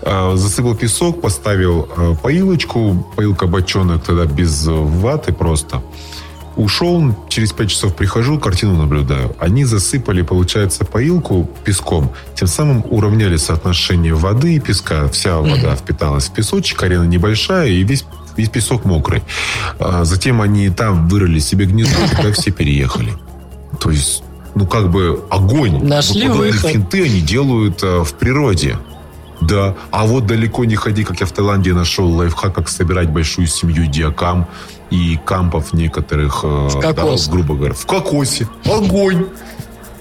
[0.04, 5.82] А, Засыпал песок, поставил а, поилочку, поилка бочонок тогда без э, ваты просто.
[6.56, 9.36] Ушел, через 5 часов прихожу, картину наблюдаю.
[9.40, 15.08] Они засыпали, получается, поилку песком, тем самым уравняли соотношение воды и песка.
[15.10, 18.06] Вся вода впиталась в песочек, арена небольшая, и весь
[18.38, 19.24] весь песок мокрый.
[19.80, 23.14] А затем они там вырыли себе гнездо, и туда все переехали.
[23.80, 24.24] То есть,
[24.56, 25.84] ну, как бы огонь.
[25.84, 26.72] Нашли вот выход.
[26.72, 28.78] финты они делают а, в природе.
[29.42, 29.76] Да.
[29.92, 33.86] А вот далеко не ходи, как я в Таиланде нашел лайфхак, как собирать большую семью
[33.86, 34.48] диакам
[34.90, 38.48] и кампов некоторых, э, да, грубо говоря, в кокосе.
[38.66, 39.28] Огонь!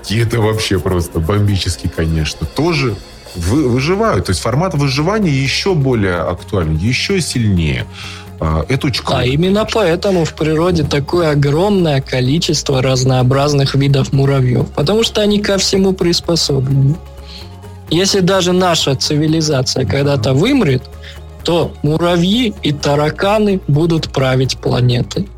[0.09, 2.47] И это вообще просто бомбически, конечно.
[2.47, 2.97] Тоже
[3.35, 4.27] вы, выживают.
[4.27, 7.87] То есть формат выживания еще более актуален, еще сильнее.
[8.41, 9.21] А, это очень круто.
[9.21, 15.59] А именно поэтому в природе такое огромное количество разнообразных видов муравьев, потому что они ко
[15.59, 16.97] всему приспособлены.
[17.91, 20.83] Если даже наша цивилизация когда-то вымрет,
[21.45, 25.29] то муравьи и тараканы будут править планетой.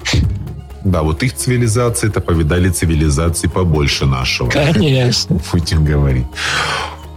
[0.84, 4.48] Да, вот их цивилизации это повидали цивилизации побольше нашего.
[4.48, 5.40] Конечно.
[5.52, 6.26] Будем говорить.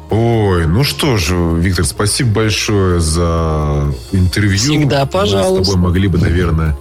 [0.10, 4.58] Ой, ну что же, Виктор, спасибо большое за интервью.
[4.58, 5.60] Всегда, пожалуйста.
[5.60, 6.76] Мы с тобой могли бы, наверное,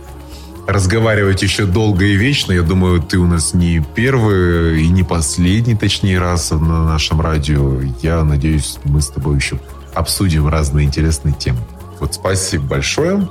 [0.67, 2.53] разговаривать еще долго и вечно.
[2.53, 7.83] Я думаю, ты у нас не первый и не последний, точнее, раз на нашем радио.
[8.01, 9.61] Я надеюсь, мы с тобой еще
[9.95, 11.59] обсудим разные интересные темы.
[12.01, 13.29] Вот спасибо большое.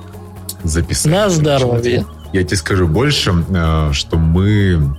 [0.64, 1.14] Записали.
[1.14, 2.06] На здоровье.
[2.34, 4.96] Я тебе скажу больше, э, что мы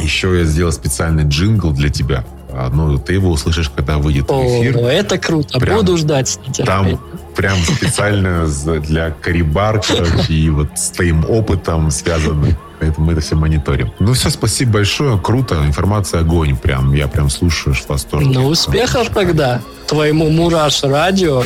[0.00, 2.24] еще я сделал специальный джингл для тебя.
[2.50, 4.74] А, ну, ты его услышишь, когда выйдет О, эфир.
[4.74, 5.58] ну это круто.
[5.60, 6.38] Прям Буду ждать.
[6.64, 6.98] Там
[7.34, 12.56] прям специально за- для Карибар, короче, и вот с твоим опытом связано.
[12.80, 13.92] Поэтому мы это все мониторим.
[13.98, 15.18] Ну все, спасибо большое.
[15.18, 15.56] Круто.
[15.66, 16.56] Информация огонь.
[16.56, 18.30] Прям, я прям слушаю в восторге.
[18.30, 21.42] Ну, успехов тогда твоему Мураш радио.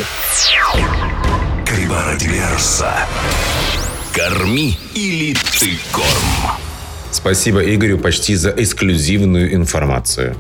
[1.71, 2.93] Крибара Диверса.
[4.13, 6.59] Корми или ты корм.
[7.13, 10.35] Спасибо Игорю почти за эксклюзивную информацию.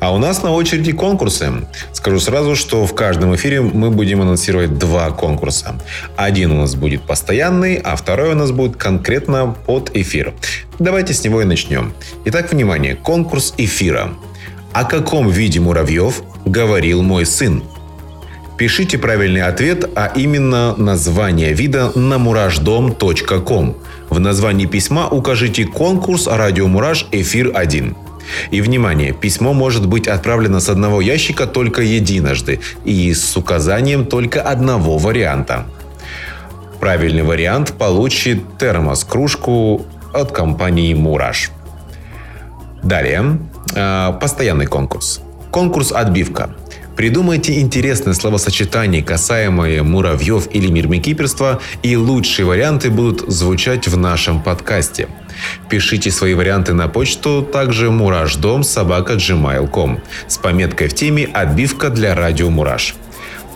[0.00, 1.50] А у нас на очереди конкурсы.
[1.94, 5.80] Скажу сразу, что в каждом эфире мы будем анонсировать два конкурса.
[6.16, 10.34] Один у нас будет постоянный, а второй у нас будет конкретно под эфир.
[10.78, 11.94] Давайте с него и начнем.
[12.26, 14.10] Итак, внимание, конкурс эфира.
[14.74, 17.62] О каком виде муравьев говорил мой сын?
[18.56, 23.76] Пишите правильный ответ, а именно название вида на мураждом.ком.
[24.08, 27.08] В названии письма укажите конкурс «Радио Мураж.
[27.10, 27.96] Эфир 1».
[28.52, 34.40] И, внимание, письмо может быть отправлено с одного ящика только единожды и с указанием только
[34.40, 35.66] одного варианта.
[36.78, 41.50] Правильный вариант получит термос-кружку от компании «Мураж».
[42.84, 43.38] Далее,
[43.74, 45.20] э, постоянный конкурс.
[45.50, 46.54] Конкурс «Отбивка».
[46.96, 55.08] Придумайте интересные словосочетания, касаемые муравьев или мирмикиперства, и лучшие варианты будут звучать в нашем подкасте.
[55.68, 62.14] Пишите свои варианты на почту, также мураждом собака gmail.com с пометкой в теме «Отбивка для
[62.14, 62.94] радио Мураж».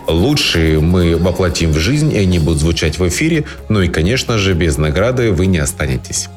[0.05, 4.53] Лучшие мы воплотим в жизнь, и они будут звучать в эфире, ну и, конечно же,
[4.53, 6.29] без награды вы не останетесь.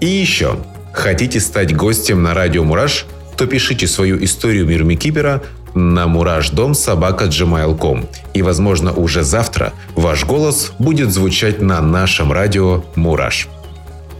[0.00, 0.58] И еще,
[0.92, 3.06] хотите стать гостем на радио Мураж,
[3.36, 5.42] то пишите свою историю Мирмикипера
[5.74, 13.48] на muраждом.собака.gmail.com и, возможно, уже завтра ваш голос будет звучать на нашем радио Мураж.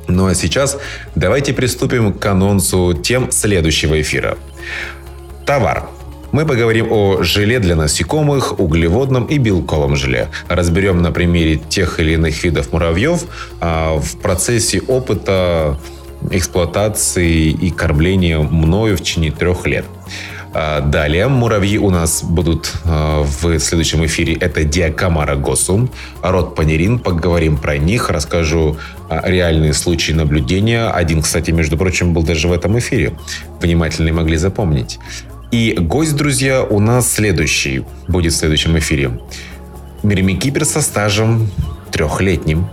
[0.08, 0.76] Ну а сейчас
[1.14, 4.36] давайте приступим к анонсу тем следующего эфира.
[5.46, 5.84] Товар.
[6.32, 10.30] Мы поговорим о желе для насекомых, углеводном и белковом желе.
[10.48, 13.22] Разберем на примере тех или иных видов муравьев
[13.60, 15.78] а, в процессе опыта
[16.32, 19.84] эксплуатации и кормления мною в течение трех лет.
[20.54, 24.34] А, Далее муравьи у нас будут а, в следующем эфире.
[24.34, 25.90] Это диакамара госум,
[26.22, 27.00] род панерин.
[27.00, 28.76] Поговорим про них, расскажу
[29.08, 30.88] а, реальные случаи наблюдения.
[30.88, 33.14] Один, кстати, между прочим, был даже в этом эфире.
[33.60, 35.00] Внимательные могли запомнить.
[35.50, 39.20] И гость, друзья, у нас следующий будет в следующем эфире.
[40.04, 41.50] Мирмикипер со стажем
[41.90, 42.68] трехлетним.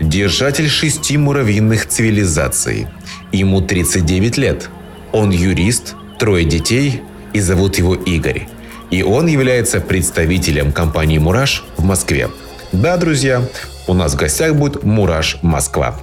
[0.00, 2.86] Держатель шести муравьиных цивилизаций.
[3.32, 4.70] Ему 39 лет.
[5.12, 7.02] Он юрист, трое детей
[7.32, 8.48] и зовут его Игорь.
[8.90, 12.30] И он является представителем компании «Мураш» в Москве.
[12.72, 13.42] Да, друзья,
[13.86, 15.98] у нас в гостях будет «Мураш Москва».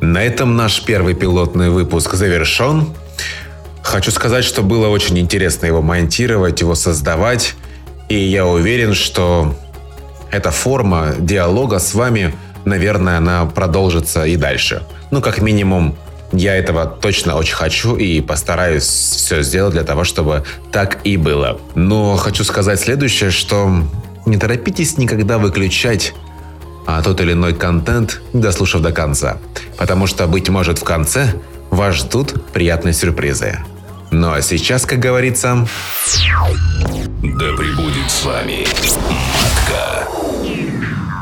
[0.00, 2.94] На этом наш первый пилотный выпуск завершен.
[3.82, 7.54] Хочу сказать, что было очень интересно его монтировать, его создавать.
[8.08, 9.56] И я уверен, что
[10.30, 12.34] эта форма диалога с вами,
[12.64, 14.82] наверное, она продолжится и дальше.
[15.10, 15.96] Ну, как минимум,
[16.36, 21.60] я этого точно очень хочу и постараюсь все сделать для того, чтобы так и было.
[21.74, 23.70] Но хочу сказать следующее, что
[24.26, 26.14] не торопитесь никогда выключать
[26.86, 29.38] а тот или иной контент, не дослушав до конца.
[29.76, 31.34] Потому что, быть может, в конце
[31.70, 33.58] вас ждут приятные сюрпризы.
[34.12, 35.66] Ну а сейчас, как говорится,
[36.38, 38.64] Да пребудет с вами
[39.10, 40.08] матка.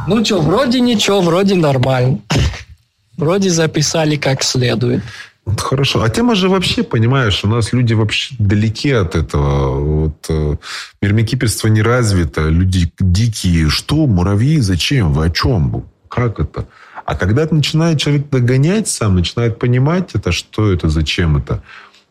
[0.07, 2.19] Ну что, вроде ничего, вроде нормально.
[3.17, 5.03] Вроде записали как следует.
[5.59, 6.03] Хорошо.
[6.03, 9.79] А тема же вообще, понимаешь, у нас люди вообще далеки от этого.
[9.79, 10.57] Вот, э,
[11.03, 13.69] мирмикиперство не развито, люди дикие.
[13.69, 15.85] Что, муравьи, зачем, вы о чем?
[16.09, 16.67] Как это?
[17.05, 21.63] А когда начинает человек догонять сам, начинает понимать это, что это, зачем это,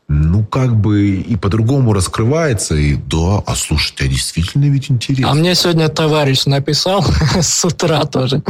[0.07, 2.75] ну, как бы и по-другому раскрывается.
[2.75, 5.31] И да, а слушайте, а действительно ведь интересно.
[5.31, 7.03] А мне сегодня товарищ написал
[7.41, 8.43] с утра тоже.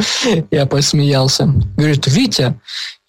[0.52, 1.46] Я посмеялся.
[1.78, 2.60] Говорит, Витя,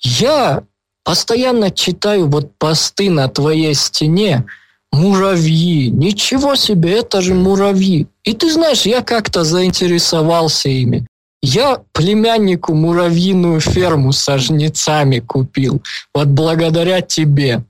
[0.00, 0.62] я
[1.04, 4.44] постоянно читаю вот посты на твоей стене.
[4.92, 5.90] Муравьи.
[5.90, 8.06] Ничего себе, это же муравьи.
[8.22, 11.06] И ты знаешь, я как-то заинтересовался ими.
[11.42, 15.82] Я племяннику муравьиную ферму со жнецами купил.
[16.14, 17.64] Вот благодаря тебе.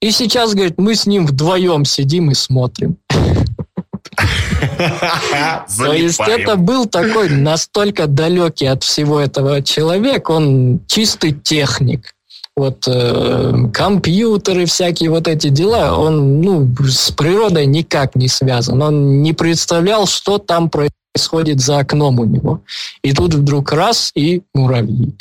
[0.00, 2.96] И сейчас, говорит, мы с ним вдвоем сидим и смотрим.
[5.78, 12.14] То есть это был такой настолько далекий от всего этого человек, он чистый техник.
[12.56, 18.82] Вот э, компьютеры, всякие вот эти дела, он ну, с природой никак не связан.
[18.82, 22.62] Он не представлял, что там происходит за окном у него.
[23.02, 25.14] И тут вдруг раз и муравьи.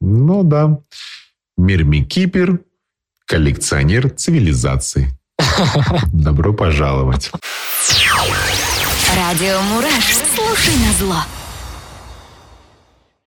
[0.00, 0.80] Ну да.
[1.56, 2.60] Мирмикипер,
[3.26, 5.10] коллекционер цивилизации.
[6.12, 7.30] Добро пожаловать.
[9.16, 10.18] Радио Мураш.
[10.34, 11.16] Слушай на зло.